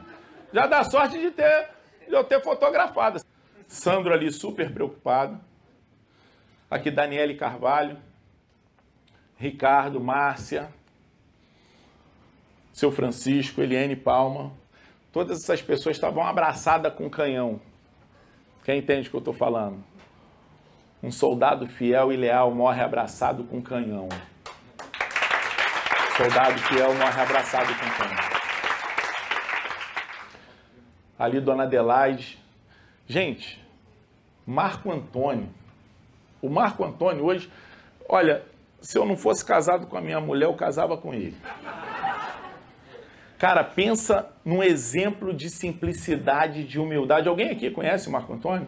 Já 0.54 0.66
dá 0.66 0.84
sorte 0.86 1.20
de 1.20 1.32
ter 1.32 1.70
de 2.08 2.14
eu 2.14 2.24
ter 2.24 2.42
fotografado. 2.42 3.20
Sandro 3.68 4.14
ali 4.14 4.32
super 4.32 4.72
preocupado. 4.72 5.40
Aqui 6.70 6.90
Daniele 6.90 7.36
Carvalho, 7.36 7.98
Ricardo, 9.38 10.00
Márcia, 10.00 10.70
seu 12.74 12.92
Francisco, 12.92 13.62
Eliane 13.62 13.96
Palma. 13.96 14.52
Todas 15.12 15.44
essas 15.44 15.62
pessoas 15.62 15.96
estavam 15.96 16.26
abraçadas 16.26 16.94
com 16.94 17.10
canhão. 17.10 17.62
Quem 18.64 18.80
entende 18.80 19.08
o 19.08 19.12
que 19.12 19.16
eu 19.16 19.20
estou 19.20 19.34
falando? 19.34 19.84
Um 21.02 21.12
soldado 21.12 21.68
fiel 21.68 22.12
e 22.12 22.18
leal 22.18 22.54
morre 22.54 22.82
abraçado 22.82 23.44
com 23.44 23.62
canhão. 23.62 24.10
Soldado 26.18 26.58
fiel 26.60 26.96
morre 26.96 27.22
abraçado 27.22 27.68
com 27.68 28.04
canhão. 28.04 28.36
Ali, 31.18 31.40
Dona 31.40 31.64
Adelaide. 31.64 32.40
Gente, 33.08 33.64
Marco 34.46 34.92
Antônio 34.92 35.50
o 36.42 36.50
Marco 36.50 36.84
Antônio 36.84 37.26
hoje, 37.26 37.50
olha, 38.08 38.44
se 38.82 38.98
eu 38.98 39.06
não 39.06 39.18
fosse 39.18 39.44
casado 39.44 39.88
com 39.88 39.98
a 39.98 40.02
minha 40.02 40.20
mulher, 40.20 40.46
eu 40.46 40.54
casava 40.54 40.96
com 40.96 41.14
ele. 41.14 41.36
Cara, 43.38 43.64
pensa 43.64 44.32
num 44.44 44.64
exemplo 44.64 45.34
de 45.34 45.50
simplicidade, 45.50 46.64
de 46.64 46.80
humildade. 46.80 47.28
Alguém 47.28 47.50
aqui 47.50 47.70
conhece 47.70 48.08
o 48.08 48.12
Marco 48.12 48.34
Antônio? 48.34 48.68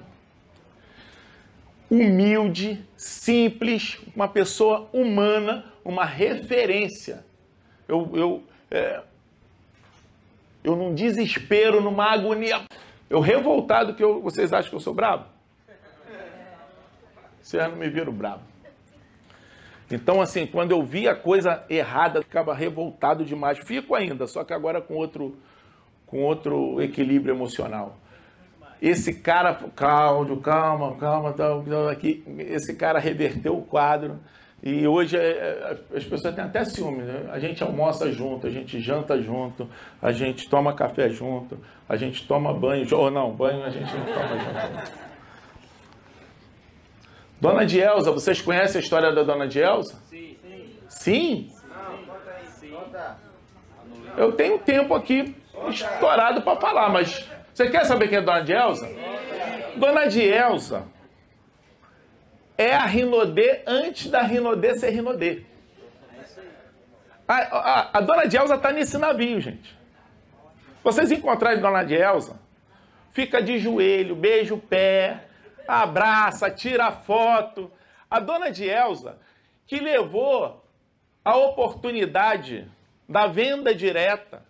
Humilde, 1.89 2.86
simples, 2.97 3.97
uma 4.15 4.27
pessoa 4.27 4.89
humana, 4.91 5.65
uma 5.86 6.03
referência. 6.03 7.23
Eu, 7.88 8.12
eu, 8.13 8.43
é, 8.69 9.01
eu 10.63 10.75
num 10.75 10.93
desespero, 10.93 11.80
numa 11.80 12.12
agonia. 12.12 12.62
Eu 13.10 13.21
revoltado 13.21 13.93
que 13.93 14.03
eu, 14.03 14.21
vocês 14.21 14.51
acham 14.51 14.69
que 14.69 14.75
eu 14.75 14.82
sou 14.82 14.93
bravo? 14.93 15.25
Vocês 17.47 17.63
não 17.63 17.77
me 17.77 17.89
viram 17.89 18.12
bravo. 18.12 18.41
Então, 19.89 20.19
assim, 20.19 20.45
quando 20.45 20.71
eu 20.71 20.83
via 20.83 21.15
coisa 21.15 21.63
errada, 21.69 22.21
ficava 22.21 22.53
revoltado 22.53 23.23
demais. 23.23 23.57
Fico 23.60 23.95
ainda, 23.95 24.27
só 24.27 24.43
que 24.43 24.51
agora 24.51 24.81
com 24.81 24.95
outro, 24.95 25.38
com 26.05 26.23
outro 26.23 26.81
equilíbrio 26.81 27.33
emocional. 27.33 27.95
Esse 28.81 29.13
cara, 29.13 29.53
Cláudio, 29.73 30.36
calma, 30.41 30.97
calma, 30.97 31.31
tá, 31.31 31.47
aqui. 31.89 32.21
Esse 32.38 32.75
cara 32.75 32.99
reverteu 32.99 33.57
o 33.57 33.62
quadro. 33.62 34.19
E 34.62 34.86
hoje 34.86 35.15
é, 35.15 35.21
é, 35.21 35.77
as 35.95 36.03
pessoas 36.03 36.36
têm 36.36 36.43
até 36.43 36.65
ciúme, 36.65 37.03
né? 37.03 37.29
A 37.31 37.39
gente 37.39 37.63
almoça 37.63 38.12
junto, 38.12 38.45
a 38.45 38.49
gente 38.49 38.81
janta 38.81 39.21
junto, 39.21 39.69
a 40.01 40.12
gente 40.12 40.49
toma 40.49 40.73
café 40.73 41.07
junto, 41.07 41.57
a 41.88 41.95
gente 41.95 42.27
toma 42.27 42.53
banho. 42.53 42.86
Ou 42.93 43.10
não, 43.10 43.31
banho 43.31 43.63
a 43.63 43.69
gente 43.69 43.89
não 43.95 44.05
toma 44.05 44.38
junto. 44.38 45.07
Dona 47.39 47.65
de 47.65 47.80
Elza, 47.80 48.12
vocês 48.12 48.41
conhecem 48.41 48.80
a 48.80 48.84
história 48.84 49.12
da 49.12 49.23
Dona 49.23 49.47
de 49.47 49.60
Elza? 49.60 49.95
Sim. 50.10 50.38
Sim? 50.89 51.52
Sim? 51.52 51.54
Eu 54.17 54.32
tenho 54.32 54.58
tempo 54.58 54.95
aqui 54.95 55.36
estourado 55.69 56.41
para 56.41 56.60
falar, 56.60 56.89
mas 56.89 57.30
você 57.54 57.69
quer 57.69 57.86
saber 57.86 58.08
quem 58.08 58.17
é 58.17 58.21
Dona 58.21 58.41
de 58.41 58.54
Elza? 58.54 58.89
Dona 59.76 60.06
de 60.08 60.21
Elza 60.23 60.86
é 62.58 62.73
a 62.73 62.86
Rinodê 62.86 63.62
antes 63.67 64.10
da 64.10 64.21
Rinodê 64.23 64.76
ser 64.80 64.89
Rinodê. 64.89 65.43
A, 67.28 67.36
a, 67.36 67.97
a 68.00 68.02
Dona 68.02 68.26
de 68.26 68.38
Elza 68.38 68.56
está 68.56 68.71
nesse 68.71 68.97
navio, 68.97 69.39
gente. 69.39 69.78
Vocês 70.84 71.12
encontrarem 71.12 71.60
Dona 71.62 71.84
de 71.84 71.93
Elza, 71.93 72.39
fica 73.12 73.41
de 73.41 73.60
joelho, 73.60 74.15
beija 74.15 74.56
o 74.56 74.60
pé, 74.60 75.26
abraça, 75.67 76.49
tira 76.49 76.91
foto. 76.91 77.71
A 78.10 78.19
dona 78.19 78.49
de 78.49 78.65
Elza, 78.65 79.19
que 79.65 79.80
levou 79.80 80.63
a 81.23 81.36
oportunidade 81.36 82.71
da 83.08 83.27
venda 83.27 83.75
direta 83.75 84.45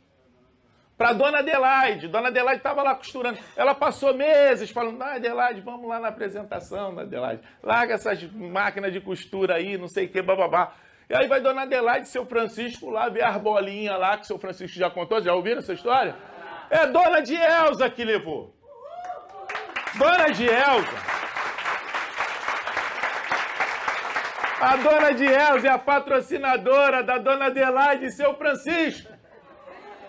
para 0.97 1.13
dona 1.13 1.39
Adelaide. 1.39 2.07
Dona 2.07 2.29
Adelaide 2.29 2.59
estava 2.59 2.81
lá 2.81 2.95
costurando. 2.95 3.37
Ela 3.55 3.75
passou 3.75 4.13
meses 4.15 4.71
falando: 4.71 5.01
ah, 5.01 5.15
Adelaide, 5.15 5.61
vamos 5.61 5.87
lá 5.87 5.99
na 5.99 6.07
apresentação, 6.07 6.97
Adelaide. 6.97 7.41
Larga 7.61 7.93
essas 7.93 8.23
máquinas 8.31 8.91
de 8.91 8.99
costura 8.99 9.55
aí, 9.55 9.77
não 9.77 9.87
sei 9.87 10.05
o 10.05 10.09
que, 10.09 10.21
bababá. 10.21 10.73
E 11.09 11.15
aí 11.15 11.27
vai 11.27 11.39
Dona 11.39 11.61
Adelaide 11.61 12.09
seu 12.09 12.25
Francisco 12.25 12.89
lá 12.89 13.07
ver 13.07 13.23
as 13.23 13.37
bolinhas 13.37 13.97
lá, 13.97 14.17
que 14.17 14.27
seu 14.27 14.37
Francisco 14.39 14.77
já 14.77 14.89
contou. 14.89 15.21
Já 15.21 15.33
ouviram 15.33 15.59
essa 15.59 15.73
história? 15.73 16.15
É 16.69 16.85
Dona 16.87 17.21
de 17.21 17.35
Elza 17.35 17.89
que 17.89 18.03
levou. 18.03 18.56
Dona 19.95 20.29
de 20.29 20.45
Elza. 20.45 20.97
A 24.59 24.75
Dona 24.77 25.11
de 25.13 25.25
Elza 25.25 25.67
é 25.67 25.71
a 25.71 25.77
patrocinadora 25.77 27.03
da 27.03 27.17
Dona 27.17 27.45
Adelaide 27.45 28.05
e 28.05 28.11
seu 28.11 28.35
Francisco. 28.35 29.11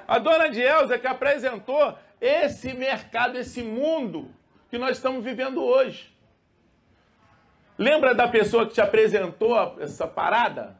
A 0.07 0.19
Dona 0.19 0.49
de 0.49 0.61
Elza 0.61 0.99
que 0.99 1.07
apresentou 1.07 1.97
esse 2.21 2.73
mercado, 2.73 3.38
esse 3.38 3.62
mundo 3.62 4.31
que 4.71 4.79
nós 4.79 4.97
estamos 4.97 5.23
vivendo 5.23 5.62
hoje. 5.62 6.14
Lembra 7.77 8.14
da 8.14 8.27
pessoa 8.27 8.67
que 8.67 8.75
te 8.75 8.81
apresentou 8.81 9.77
essa 9.81 10.07
parada? 10.07 10.79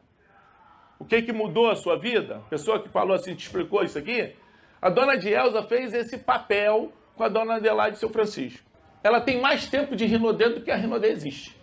O 0.99 1.05
que, 1.05 1.21
que 1.21 1.31
mudou 1.31 1.69
a 1.69 1.75
sua 1.75 1.97
vida? 1.97 2.37
A 2.37 2.49
pessoa 2.49 2.81
que 2.81 2.89
falou 2.89 3.15
assim, 3.15 3.33
te 3.33 3.45
explicou 3.45 3.83
isso 3.83 3.97
aqui? 3.97 4.35
A 4.81 4.89
dona 4.89 5.15
de 5.15 5.29
Elza 5.29 5.63
fez 5.63 5.93
esse 5.93 6.17
papel 6.17 6.91
com 7.15 7.23
a 7.23 7.29
dona 7.29 7.55
Adelaide 7.55 7.95
e 7.97 7.99
seu 7.99 8.09
Francisco. 8.09 8.68
Ela 9.03 9.21
tem 9.21 9.39
mais 9.39 9.67
tempo 9.67 9.95
de 9.95 10.05
Rinodê 10.05 10.49
do 10.49 10.61
que 10.61 10.71
a 10.71 10.75
Rinodê 10.75 11.09
existe. 11.09 11.57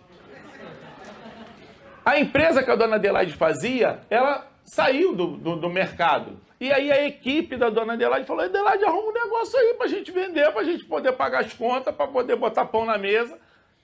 A 2.05 2.19
empresa 2.19 2.63
que 2.63 2.71
a 2.71 2.75
dona 2.75 2.95
Adelaide 2.95 3.33
fazia, 3.33 3.99
ela 4.09 4.47
saiu 4.63 5.13
do, 5.13 5.37
do, 5.37 5.55
do 5.57 5.69
mercado. 5.69 6.39
E 6.59 6.71
aí 6.71 6.91
a 6.91 7.05
equipe 7.05 7.57
da 7.57 7.69
dona 7.69 7.93
Adelaide 7.93 8.25
falou: 8.25 8.43
Adelaide, 8.43 8.85
arruma 8.85 9.09
um 9.09 9.13
negócio 9.13 9.59
aí 9.59 9.75
pra 9.75 9.87
gente 9.87 10.11
vender, 10.11 10.51
pra 10.51 10.63
gente 10.63 10.85
poder 10.85 11.11
pagar 11.13 11.41
as 11.41 11.53
contas, 11.53 11.93
pra 11.93 12.07
poder 12.07 12.35
botar 12.35 12.65
pão 12.65 12.85
na 12.85 12.97
mesa. 12.97 13.37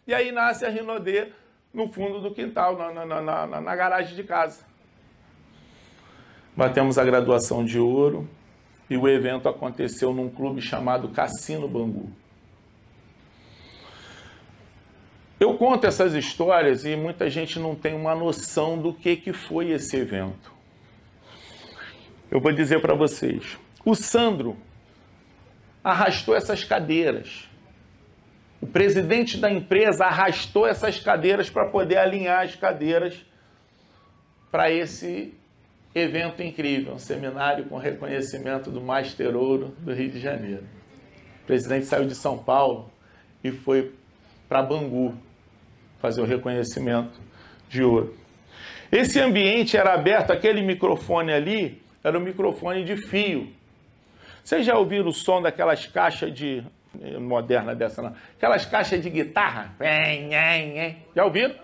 E 0.08 0.14
aí 0.14 0.32
nasce 0.32 0.66
a 0.66 0.70
Rinodê 0.70 1.28
no 1.74 1.88
fundo 1.88 2.20
do 2.20 2.34
quintal, 2.34 2.78
na, 2.78 3.06
na, 3.06 3.22
na, 3.22 3.62
na 3.62 3.76
garagem 3.76 4.16
de 4.16 4.24
casa 4.24 4.74
batemos 6.56 6.98
a 6.98 7.04
graduação 7.04 7.66
de 7.66 7.80
ouro 7.80 8.28
e 8.90 8.96
o 8.96 9.08
evento 9.08 9.50
aconteceu 9.50 10.14
num 10.14 10.30
clube 10.30 10.62
chamado 10.62 11.10
Cassino 11.10 11.68
Bangu. 11.68 12.12
Eu 15.44 15.56
conto 15.56 15.86
essas 15.86 16.14
histórias 16.14 16.86
e 16.86 16.96
muita 16.96 17.30
gente 17.30 17.60
não 17.60 17.76
tem 17.76 17.94
uma 17.94 18.16
noção 18.16 18.82
do 18.82 18.94
que, 18.94 19.18
que 19.18 19.34
foi 19.34 19.72
esse 19.72 19.98
evento. 19.98 20.54
Eu 22.32 22.40
vou 22.40 22.54
dizer 22.54 22.80
para 22.80 22.96
vocês. 22.96 23.58
O 23.84 23.94
Sandro 23.94 24.56
arrastou 25.84 26.34
essas 26.34 26.64
cadeiras. 26.64 27.50
O 28.62 28.68
presidente 28.68 29.38
da 29.38 29.52
empresa 29.52 30.06
arrastou 30.06 30.66
essas 30.66 30.98
cadeiras 30.98 31.50
para 31.50 31.66
poder 31.66 31.98
alinhar 31.98 32.46
as 32.46 32.56
cadeiras 32.56 33.26
para 34.50 34.72
esse 34.72 35.34
evento 35.94 36.42
incrível, 36.42 36.94
um 36.94 37.00
seminário 37.00 37.66
com 37.66 37.78
reconhecimento 37.78 38.72
do 38.72 38.80
Master 38.80 39.36
Ouro 39.36 39.76
do 39.80 39.94
Rio 39.94 40.10
de 40.10 40.22
Janeiro. 40.22 40.64
O 41.44 41.48
presidente 41.48 41.86
saiu 41.86 42.08
de 42.08 42.16
São 42.16 42.38
Paulo 42.38 42.90
e 43.44 43.52
foi 43.52 43.94
para 44.48 44.64
Bangu 44.64 45.14
fazer 46.04 46.20
o 46.20 46.26
reconhecimento 46.26 47.18
de 47.70 47.82
ouro. 47.82 48.14
Esse 48.92 49.22
ambiente 49.22 49.78
era 49.78 49.94
aberto, 49.94 50.32
aquele 50.32 50.62
microfone 50.62 51.32
ali 51.32 51.82
era 52.04 52.20
um 52.20 52.22
microfone 52.22 52.84
de 52.84 52.98
fio. 52.98 53.48
Vocês 54.44 54.66
já 54.66 54.78
ouviram 54.78 55.08
o 55.08 55.14
som 55.14 55.42
daquelas 55.42 55.88
caixas 55.88 56.34
de. 56.34 56.62
moderna 57.22 57.74
dessa 57.74 58.02
não? 58.02 58.14
Aquelas 58.36 58.66
caixas 58.66 59.02
de 59.02 59.10
guitarra? 59.10 59.74
Já 61.16 61.24
ouviram? 61.24 61.56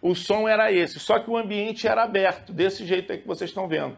o 0.00 0.14
som 0.14 0.48
era 0.48 0.70
esse, 0.70 1.00
só 1.00 1.18
que 1.18 1.28
o 1.28 1.36
ambiente 1.36 1.88
era 1.88 2.04
aberto, 2.04 2.52
desse 2.52 2.86
jeito 2.86 3.10
aí 3.10 3.18
que 3.18 3.26
vocês 3.26 3.50
estão 3.50 3.66
vendo. 3.66 3.96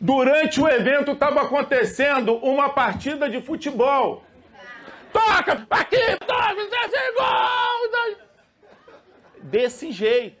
Durante 0.00 0.58
o 0.58 0.66
evento 0.66 1.10
estava 1.10 1.42
acontecendo 1.42 2.36
uma 2.36 2.70
partida 2.70 3.28
de 3.28 3.42
futebol. 3.42 4.24
Toca! 5.12 5.66
Aqui! 5.68 6.16
Toca! 6.26 6.54
Gol! 7.18 7.68
Desse 9.50 9.92
jeito. 9.92 10.36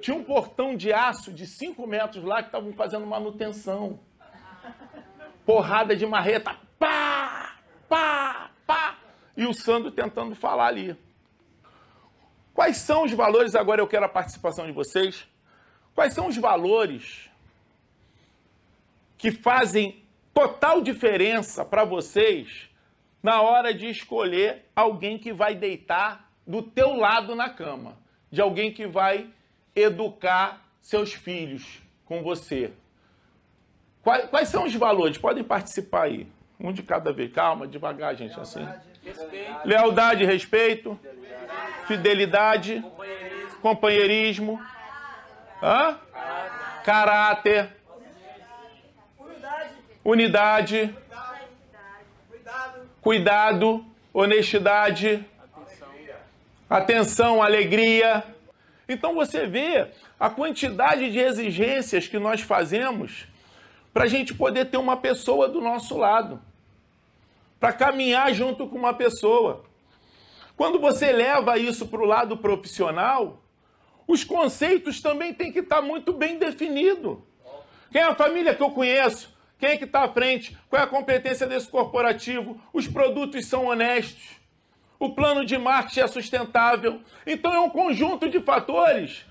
Tinha 0.00 0.16
um 0.16 0.22
portão 0.22 0.76
de 0.76 0.92
aço 0.92 1.32
de 1.32 1.46
5 1.46 1.86
metros 1.86 2.22
lá 2.24 2.42
que 2.42 2.48
estavam 2.48 2.72
fazendo 2.72 3.06
manutenção. 3.06 3.98
Porrada 5.44 5.96
de 5.96 6.06
marreta. 6.06 6.56
Pá! 6.78 7.56
Pá! 7.88 8.50
Pá! 8.66 8.98
E 9.36 9.44
o 9.44 9.52
Sandro 9.52 9.90
tentando 9.90 10.34
falar 10.34 10.66
ali. 10.66 10.96
Quais 12.54 12.76
são 12.76 13.04
os 13.04 13.12
valores? 13.12 13.54
Agora 13.54 13.80
eu 13.80 13.86
quero 13.86 14.04
a 14.04 14.08
participação 14.08 14.66
de 14.66 14.72
vocês. 14.72 15.26
Quais 15.94 16.12
são 16.12 16.28
os 16.28 16.36
valores 16.36 17.28
que 19.16 19.32
fazem 19.32 20.02
total 20.32 20.80
diferença 20.80 21.64
para 21.64 21.84
vocês 21.84 22.68
na 23.22 23.42
hora 23.42 23.74
de 23.74 23.86
escolher 23.88 24.64
alguém 24.74 25.18
que 25.18 25.32
vai 25.32 25.54
deitar 25.54 26.30
do 26.46 26.62
teu 26.62 26.96
lado 26.96 27.34
na 27.34 27.50
cama, 27.50 27.96
de 28.30 28.40
alguém 28.40 28.72
que 28.72 28.86
vai 28.86 29.28
educar 29.74 30.62
seus 30.80 31.12
filhos 31.12 31.82
com 32.04 32.22
você? 32.22 32.72
Quais, 34.02 34.28
quais 34.30 34.48
são 34.48 34.64
os 34.64 34.74
valores? 34.74 35.18
Podem 35.18 35.44
participar 35.44 36.04
aí. 36.04 36.26
Um 36.58 36.72
de 36.72 36.82
cada 36.82 37.12
vez. 37.12 37.32
Calma, 37.32 37.66
devagar, 37.66 38.14
gente. 38.16 38.38
Assim. 38.38 38.66
Respeito. 39.04 39.68
Lealdade, 39.68 40.24
respeito. 40.24 40.98
Fidelidade. 41.86 42.80
Companheirismo. 42.80 43.60
companheirismo 43.60 44.62
hã? 45.62 45.98
Caráter. 46.84 47.76
Unidade. 50.04 50.94
Cuidado. 53.00 53.84
Honestidade. 54.12 55.24
Atenção, 56.68 57.42
alegria. 57.42 58.22
Então 58.86 59.14
você 59.14 59.46
vê 59.46 59.86
a 60.20 60.28
quantidade 60.28 61.10
de 61.10 61.18
exigências 61.18 62.06
que 62.06 62.18
nós 62.18 62.42
fazemos 62.42 63.26
para 63.90 64.04
a 64.04 64.06
gente 64.06 64.34
poder 64.34 64.66
ter 64.66 64.76
uma 64.76 64.98
pessoa 64.98 65.48
do 65.48 65.62
nosso 65.62 65.96
lado 65.96 66.42
para 67.58 67.72
caminhar 67.72 68.34
junto 68.34 68.66
com 68.66 68.76
uma 68.76 68.92
pessoa. 68.92 69.64
Quando 70.58 70.78
você 70.78 71.10
leva 71.10 71.56
isso 71.56 71.88
para 71.88 72.02
o 72.02 72.04
lado 72.04 72.36
profissional, 72.36 73.42
os 74.06 74.22
conceitos 74.22 75.00
também 75.00 75.32
têm 75.32 75.50
que 75.50 75.60
estar 75.60 75.76
tá 75.76 75.82
muito 75.82 76.12
bem 76.12 76.38
definidos. 76.38 77.16
Quem 77.90 78.02
é 78.02 78.04
a 78.04 78.14
família 78.14 78.54
que 78.54 78.62
eu 78.62 78.70
conheço? 78.72 79.34
Quem 79.58 79.70
é 79.70 79.76
que 79.78 79.84
está 79.84 80.04
à 80.04 80.08
frente? 80.08 80.56
Qual 80.68 80.80
é 80.80 80.84
a 80.84 80.88
competência 80.88 81.46
desse 81.46 81.68
corporativo? 81.68 82.60
Os 82.74 82.86
produtos 82.86 83.46
são 83.46 83.66
honestos? 83.66 84.37
O 84.98 85.10
plano 85.10 85.44
de 85.44 85.56
marketing 85.56 86.00
é 86.00 86.06
sustentável? 86.08 87.00
Então 87.26 87.52
é 87.54 87.60
um 87.60 87.70
conjunto 87.70 88.28
de 88.28 88.40
fatores 88.40 89.24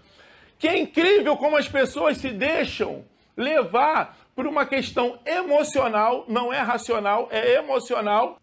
que 0.58 0.68
é 0.68 0.78
incrível 0.78 1.38
como 1.38 1.58
as 1.58 1.68
pessoas 1.68 2.18
se 2.18 2.30
deixam 2.30 3.04
levar 3.36 4.18
por 4.36 4.48
uma 4.48 4.66
questão 4.66 5.20
emocional, 5.26 6.26
não 6.28 6.52
é 6.54 6.60
racional, 6.60 7.28
é 7.32 7.56
emocional. 7.56 8.40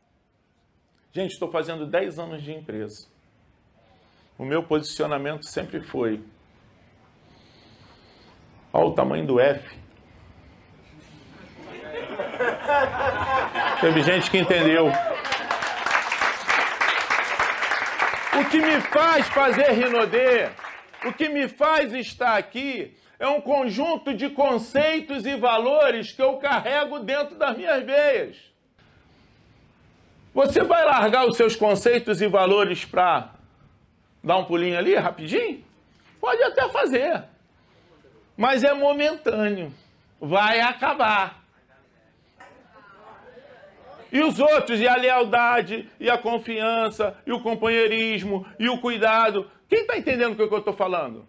Gente, 1.13 1.33
estou 1.33 1.51
fazendo 1.51 1.87
10 1.87 2.19
anos 2.19 2.43
de 2.43 2.53
empresa. 2.53 3.07
O 4.37 4.45
meu 4.45 4.63
posicionamento 4.65 5.49
sempre 5.49 5.81
foi: 5.81 6.21
olha 8.73 8.87
o 8.87 8.93
tamanho 8.93 9.27
do 9.27 9.39
F. 9.39 9.79
Teve 13.81 14.03
gente 14.03 14.31
que 14.31 14.39
entendeu. 14.39 14.91
O 18.41 18.45
que 18.51 18.59
me 18.59 18.81
faz 18.81 19.29
fazer 19.29 19.71
Rinodê, 19.71 20.49
o 21.07 21.13
que 21.13 21.29
me 21.29 21.47
faz 21.47 21.93
estar 21.93 22.37
aqui, 22.37 22.97
é 23.17 23.29
um 23.29 23.41
conjunto 23.41 24.13
de 24.13 24.29
conceitos 24.29 25.25
e 25.25 25.37
valores 25.37 26.11
que 26.11 26.21
eu 26.21 26.37
carrego 26.39 26.99
dentro 26.99 27.37
das 27.37 27.57
minhas 27.57 27.85
veias. 27.85 28.37
Você 30.35 30.65
vai 30.65 30.85
largar 30.85 31.25
os 31.27 31.37
seus 31.37 31.55
conceitos 31.55 32.21
e 32.21 32.27
valores 32.27 32.85
para 32.85 33.31
dar 34.23 34.39
um 34.39 34.45
pulinho 34.45 34.77
ali 34.77 34.97
rapidinho? 34.97 35.65
Pode 36.21 36.43
até 36.43 36.69
fazer. 36.71 37.23
Mas 38.37 38.65
é 38.65 38.75
momentâneo. 38.75 39.73
Vai 40.21 40.61
acabar. 40.61 41.44
E 44.15 44.23
os 44.23 44.39
outros, 44.39 44.81
e 44.81 44.87
a 44.87 44.95
lealdade, 44.95 45.91
e 45.99 46.09
a 46.09 46.17
confiança, 46.17 47.19
e 47.27 47.33
o 47.33 47.41
companheirismo, 47.41 48.47
e 48.61 48.69
o 48.69 48.79
cuidado. 48.79 49.51
Quem 49.69 49.81
está 49.81 49.99
entendendo 49.99 50.35
o 50.35 50.37
que 50.37 50.55
eu 50.55 50.59
estou 50.59 50.73
falando? 50.73 51.27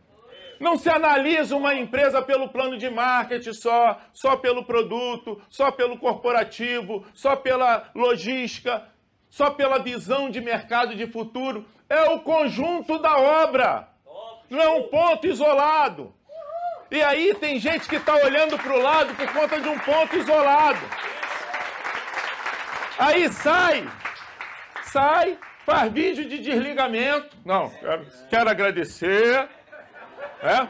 Não 0.60 0.78
se 0.78 0.88
analisa 0.88 1.56
uma 1.56 1.74
empresa 1.74 2.22
pelo 2.22 2.48
plano 2.48 2.78
de 2.78 2.88
marketing 2.88 3.54
só, 3.54 4.00
só 4.14 4.38
pelo 4.38 4.64
produto, 4.64 5.42
só 5.50 5.72
pelo 5.72 5.98
corporativo, 5.98 7.04
só 7.12 7.36
pela 7.36 7.90
logística, 7.96 8.84
só 9.32 9.50
pela 9.50 9.80
visão 9.80 10.30
de 10.30 10.40
mercado 10.40 10.94
de 10.94 11.08
futuro. 11.08 11.66
É 11.90 12.12
o 12.12 12.20
conjunto 12.20 13.00
da 13.00 13.18
obra. 13.18 13.90
Não 14.48 14.62
é 14.62 14.70
um 14.70 14.84
ponto 14.84 15.26
isolado. 15.26 16.14
E 16.92 17.02
aí 17.02 17.34
tem 17.34 17.60
gente 17.60 17.90
que 17.90 17.96
está 17.96 18.14
olhando 18.14 18.60
para 18.60 18.78
o 18.78 18.80
lado 18.80 19.16
por 19.16 19.34
conta 19.34 19.60
de 19.60 19.68
um 19.68 19.80
ponto 19.80 20.16
isolado. 20.16 21.15
Aí 22.98 23.28
sai, 23.30 23.86
sai, 24.84 25.38
faz 25.66 25.92
vídeo 25.92 26.30
de 26.30 26.38
desligamento. 26.38 27.36
Não, 27.44 27.70
quero, 27.70 28.06
quero 28.30 28.50
agradecer. 28.50 29.50
É? 30.42 30.68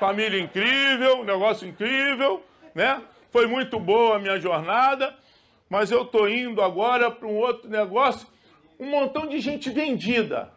Família 0.00 0.40
incrível, 0.40 1.22
negócio 1.22 1.68
incrível, 1.68 2.42
né? 2.74 3.02
Foi 3.30 3.46
muito 3.46 3.78
boa 3.78 4.16
a 4.16 4.18
minha 4.18 4.40
jornada, 4.40 5.14
mas 5.68 5.90
eu 5.90 6.06
tô 6.06 6.26
indo 6.28 6.62
agora 6.62 7.10
para 7.10 7.28
um 7.28 7.36
outro 7.36 7.68
negócio, 7.68 8.26
um 8.80 8.86
montão 8.86 9.26
de 9.26 9.38
gente 9.38 9.68
vendida. 9.68 10.50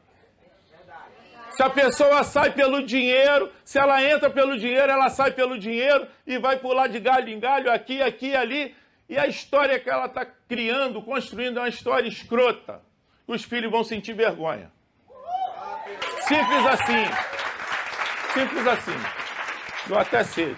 Se 1.51 1.63
a 1.63 1.69
pessoa 1.69 2.23
sai 2.23 2.51
pelo 2.51 2.83
dinheiro, 2.83 3.51
se 3.65 3.77
ela 3.77 4.01
entra 4.03 4.29
pelo 4.29 4.57
dinheiro, 4.57 4.91
ela 4.91 5.09
sai 5.09 5.31
pelo 5.31 5.57
dinheiro 5.57 6.07
e 6.25 6.37
vai 6.37 6.57
pular 6.57 6.87
de 6.87 6.99
galho 6.99 7.29
em 7.29 7.39
galho, 7.39 7.71
aqui, 7.71 8.01
aqui, 8.01 8.35
ali. 8.35 8.75
E 9.09 9.17
a 9.17 9.27
história 9.27 9.79
que 9.79 9.89
ela 9.89 10.05
está 10.05 10.25
criando, 10.25 11.01
construindo, 11.01 11.57
é 11.57 11.61
uma 11.61 11.69
história 11.69 12.07
escrota. 12.07 12.81
Os 13.25 13.43
filhos 13.43 13.71
vão 13.71 13.83
sentir 13.83 14.13
vergonha. 14.13 14.71
Simples 16.27 16.65
assim. 16.65 17.05
Simples 18.33 18.67
assim. 18.67 18.91
Eu 19.89 19.97
até 19.97 20.23
sei. 20.23 20.55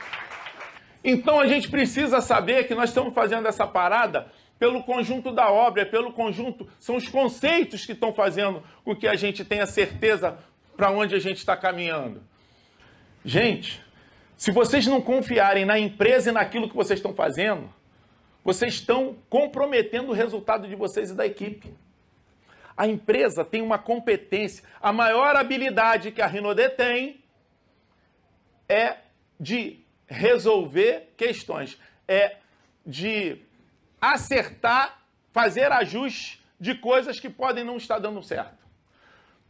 Então 1.04 1.40
a 1.40 1.48
gente 1.48 1.70
precisa 1.70 2.22
saber 2.22 2.68
que 2.68 2.76
nós 2.76 2.90
estamos 2.90 3.14
fazendo 3.14 3.48
essa 3.48 3.68
parada 3.68 4.32
pelo 4.58 4.84
conjunto 4.84 5.32
da 5.32 5.50
obra, 5.50 5.84
é 5.84 5.86
pelo 5.86 6.12
conjunto, 6.12 6.68
são 6.80 6.98
os 6.98 7.08
conceitos 7.08 7.86
que 7.86 7.94
estão 7.94 8.14
fazendo 8.14 8.62
com 8.84 8.94
que 8.94 9.08
a 9.08 9.16
gente 9.16 9.46
tenha 9.46 9.66
certeza 9.66 10.38
para 10.76 10.92
onde 10.92 11.16
a 11.16 11.20
gente 11.20 11.38
está 11.38 11.56
caminhando. 11.56 12.22
Gente, 13.24 13.82
se 14.36 14.52
vocês 14.52 14.86
não 14.86 15.02
confiarem 15.02 15.64
na 15.64 15.80
empresa 15.80 16.30
e 16.30 16.34
naquilo 16.34 16.68
que 16.68 16.76
vocês 16.76 17.00
estão 17.00 17.14
fazendo, 17.14 17.74
vocês 18.50 18.74
estão 18.74 19.16
comprometendo 19.30 20.10
o 20.10 20.14
resultado 20.14 20.68
de 20.68 20.74
vocês 20.74 21.12
e 21.12 21.14
da 21.14 21.24
equipe. 21.24 21.72
A 22.76 22.88
empresa 22.88 23.46
tem 23.46 23.62
uma 23.62 23.78
competência, 23.78 24.64
a 24.82 24.92
maior 24.92 25.36
habilidade 25.36 26.12
que 26.12 26.20
a 26.20 26.26
Rinode 26.26 26.68
tem 26.70 27.24
é 28.68 28.98
de 29.40 29.82
resolver 30.08 31.14
questões, 31.16 31.80
é 32.08 32.38
de 32.84 33.38
acertar, 34.02 35.00
fazer 35.32 35.72
ajustes 35.72 36.44
de 36.60 36.74
coisas 36.74 37.20
que 37.20 37.30
podem 37.30 37.64
não 37.64 37.78
estar 37.78 38.00
dando 38.00 38.24
certo. 38.24 38.66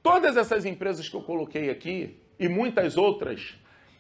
Todas 0.03 0.35
essas 0.35 0.65
empresas 0.65 1.07
que 1.07 1.15
eu 1.15 1.21
coloquei 1.21 1.69
aqui 1.69 2.19
e 2.37 2.49
muitas 2.49 2.97
outras 2.97 3.55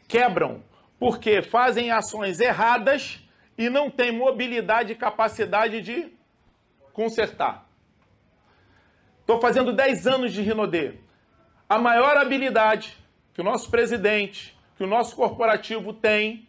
quebram 0.09 0.61
porque 0.99 1.41
fazem 1.41 1.89
ações 1.89 2.41
erradas 2.41 3.23
e 3.59 3.69
não 3.69 3.91
têm 3.91 4.13
mobilidade 4.13 4.93
e 4.93 4.95
capacidade 4.95 5.81
de 5.81 6.07
consertar. 6.93 7.67
Estou 9.19 9.41
fazendo 9.41 9.73
10 9.73 10.07
anos 10.07 10.31
de 10.31 10.41
Rinodê. 10.41 10.93
A 11.67 11.77
maior 11.77 12.15
habilidade 12.15 12.97
que 13.33 13.41
o 13.41 13.43
nosso 13.43 13.69
presidente, 13.69 14.57
que 14.77 14.83
o 14.83 14.87
nosso 14.87 15.13
corporativo 15.13 15.93
tem 15.93 16.47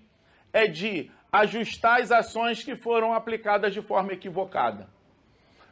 é 0.53 0.69
de 0.69 1.11
ajustar 1.33 2.01
as 2.01 2.13
ações 2.13 2.63
que 2.63 2.77
foram 2.77 3.13
aplicadas 3.13 3.75
de 3.75 3.83
forma 3.83 4.13
equivocada. 4.13 4.89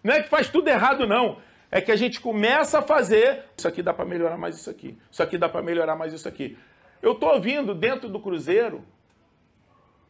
Não 0.03 0.15
é 0.15 0.23
que 0.25 0.29
faz 0.29 0.49
tudo 0.49 0.67
errado, 0.67 1.07
não. 1.07 1.41
É 1.71 1.81
que 1.81 1.93
a 1.93 1.97
gente 1.97 2.21
começa 2.21 2.81
a 2.81 2.83
fazer. 2.83 3.45
Isso 3.57 3.69
aqui 3.69 3.81
dá 3.81 3.95
para 3.95 4.05
melhorar 4.05 4.37
mais 4.37 4.57
isso 4.57 4.69
aqui. 4.69 4.99
Isso 5.09 5.23
aqui 5.23 5.39
dá 5.39 5.49
para 5.49 5.63
melhorar 5.63 5.95
mais 5.95 6.13
isso 6.13 6.27
aqui. 6.27 6.59
Eu 7.01 7.13
estou 7.13 7.33
ouvindo 7.33 7.77
dentro 7.77 8.09
do 8.09 8.19
Cruzeiro 8.19 8.85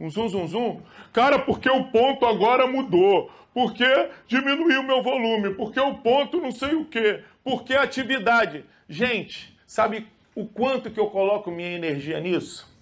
um 0.00 0.10
zum, 0.10 0.28
zum, 0.28 0.46
zum. 0.46 0.82
Cara, 1.12 1.38
porque 1.38 1.68
o 1.68 1.84
ponto 1.84 2.24
agora 2.24 2.66
mudou. 2.66 3.30
Porque 3.52 4.10
diminuiu 4.26 4.80
o 4.80 4.86
meu 4.86 5.02
volume. 5.02 5.54
Porque 5.54 5.80
o 5.80 5.94
ponto 5.96 6.40
não 6.40 6.52
sei 6.52 6.74
o 6.74 6.84
quê. 6.84 7.24
Porque 7.42 7.74
a 7.74 7.82
atividade. 7.82 8.64
Gente, 8.88 9.56
sabe 9.66 10.06
o 10.34 10.46
quanto 10.46 10.90
que 10.90 11.00
eu 11.00 11.08
coloco 11.08 11.50
minha 11.50 11.72
energia 11.72 12.20
nisso? 12.20 12.72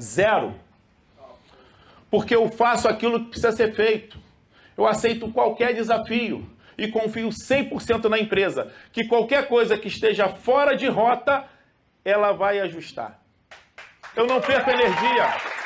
Zero. 0.00 0.54
Porque 2.10 2.34
eu 2.34 2.50
faço 2.50 2.88
aquilo 2.88 3.20
que 3.20 3.30
precisa 3.30 3.52
ser 3.52 3.72
feito. 3.74 4.18
Eu 4.76 4.86
aceito 4.86 5.30
qualquer 5.30 5.74
desafio 5.74 6.50
e 6.76 6.88
confio 6.88 7.28
100% 7.28 8.06
na 8.08 8.18
empresa, 8.18 8.72
que 8.90 9.04
qualquer 9.06 9.46
coisa 9.46 9.76
que 9.76 9.86
esteja 9.86 10.30
fora 10.30 10.74
de 10.74 10.88
rota, 10.88 11.44
ela 12.02 12.32
vai 12.32 12.58
ajustar. 12.58 13.20
Eu 14.16 14.26
não 14.26 14.40
perco 14.40 14.70
energia. 14.70 15.59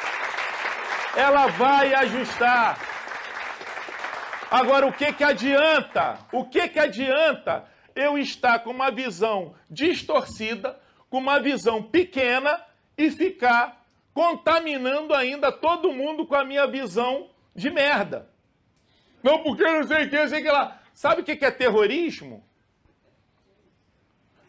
Ela 1.16 1.46
vai 1.48 1.94
ajustar. 1.94 2.78
Agora, 4.50 4.86
o 4.86 4.92
que 4.92 5.12
que 5.12 5.24
adianta? 5.24 6.18
O 6.32 6.44
que 6.44 6.68
que 6.68 6.78
adianta 6.78 7.64
eu 7.94 8.18
estar 8.18 8.58
com 8.60 8.70
uma 8.70 8.90
visão 8.90 9.54
distorcida, 9.70 10.78
com 11.08 11.18
uma 11.18 11.40
visão 11.40 11.82
pequena 11.82 12.60
e 12.98 13.10
ficar 13.10 13.84
contaminando 14.12 15.14
ainda 15.14 15.50
todo 15.50 15.92
mundo 15.92 16.26
com 16.26 16.34
a 16.34 16.44
minha 16.44 16.66
visão 16.66 17.28
de 17.54 17.70
merda. 17.70 18.28
Não, 19.22 19.42
porque 19.42 19.62
não 19.62 19.84
sei 19.84 20.06
o 20.06 20.10
que, 20.10 20.28
sei 20.28 20.42
que 20.42 20.50
lá. 20.50 20.80
Sabe 20.92 21.22
o 21.22 21.24
que 21.24 21.44
é 21.44 21.50
terrorismo? 21.50 22.44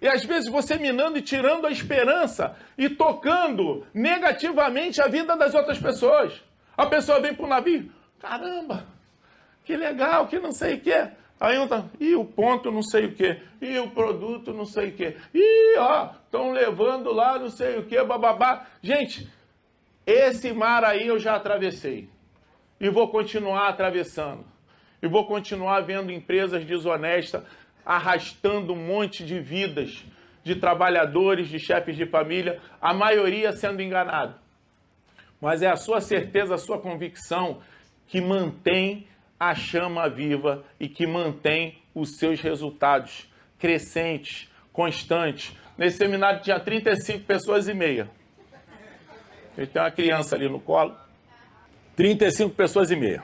E 0.01 0.07
às 0.07 0.23
vezes 0.23 0.51
você 0.51 0.77
minando 0.77 1.17
e 1.17 1.21
tirando 1.21 1.65
a 1.65 1.71
esperança 1.71 2.55
e 2.77 2.89
tocando 2.89 3.87
negativamente 3.93 5.01
a 5.01 5.07
vida 5.07 5.35
das 5.35 5.55
outras 5.55 5.79
pessoas. 5.79 6.43
A 6.75 6.85
pessoa 6.85 7.19
vem 7.19 7.33
para 7.33 7.45
o 7.45 7.49
navio, 7.49 7.91
caramba, 8.19 8.85
que 9.63 9.75
legal, 9.75 10.27
que 10.27 10.39
não 10.39 10.51
sei 10.51 10.75
o 10.75 10.81
que. 10.81 11.07
Aí 11.39 11.59
um 11.59 11.67
tá, 11.67 11.85
e 11.99 12.15
o 12.15 12.23
ponto 12.23 12.71
não 12.71 12.81
sei 12.81 13.05
o 13.05 13.13
que, 13.13 13.37
e 13.61 13.77
o 13.79 13.89
produto 13.89 14.53
não 14.53 14.65
sei 14.65 14.89
o 14.89 14.91
que, 14.93 15.17
e 15.33 15.77
ó, 15.77 16.11
estão 16.25 16.51
levando 16.51 17.11
lá 17.11 17.37
não 17.37 17.49
sei 17.49 17.77
o 17.77 17.85
que, 17.85 18.01
bababá. 18.03 18.67
Gente, 18.81 19.29
esse 20.05 20.53
mar 20.53 20.83
aí 20.83 21.07
eu 21.07 21.19
já 21.19 21.35
atravessei 21.35 22.09
e 22.79 22.89
vou 22.89 23.09
continuar 23.09 23.69
atravessando. 23.69 24.45
E 25.01 25.07
vou 25.07 25.27
continuar 25.27 25.81
vendo 25.81 26.11
empresas 26.11 26.63
desonestas 26.65 27.43
arrastando 27.85 28.73
um 28.73 28.87
monte 28.87 29.23
de 29.23 29.39
vidas 29.39 30.03
de 30.43 30.55
trabalhadores, 30.55 31.47
de 31.47 31.59
chefes 31.59 31.95
de 31.95 32.05
família, 32.05 32.59
a 32.81 32.93
maioria 32.93 33.51
sendo 33.51 33.81
enganado. 33.81 34.35
Mas 35.45 35.61
é 35.61 35.69
a 35.69 35.75
sua 35.75 36.01
certeza, 36.01 36.55
a 36.55 36.57
sua 36.57 36.79
convicção 36.79 37.61
que 38.07 38.19
mantém 38.19 39.07
a 39.39 39.53
chama 39.53 40.09
viva 40.09 40.65
e 40.79 40.89
que 40.89 41.05
mantém 41.05 41.77
os 41.93 42.17
seus 42.17 42.41
resultados 42.41 43.29
crescentes, 43.59 44.49
constantes. 44.73 45.55
Nesse 45.77 45.97
seminário 45.97 46.41
tinha 46.41 46.59
35 46.59 47.25
pessoas 47.25 47.67
e 47.67 47.75
meia. 47.75 48.09
Ele 49.55 49.67
tem 49.67 49.79
uma 49.79 49.91
criança 49.91 50.35
ali 50.35 50.49
no 50.49 50.59
colo. 50.59 50.97
35 51.95 52.55
pessoas 52.55 52.89
e 52.89 52.95
meia. 52.95 53.23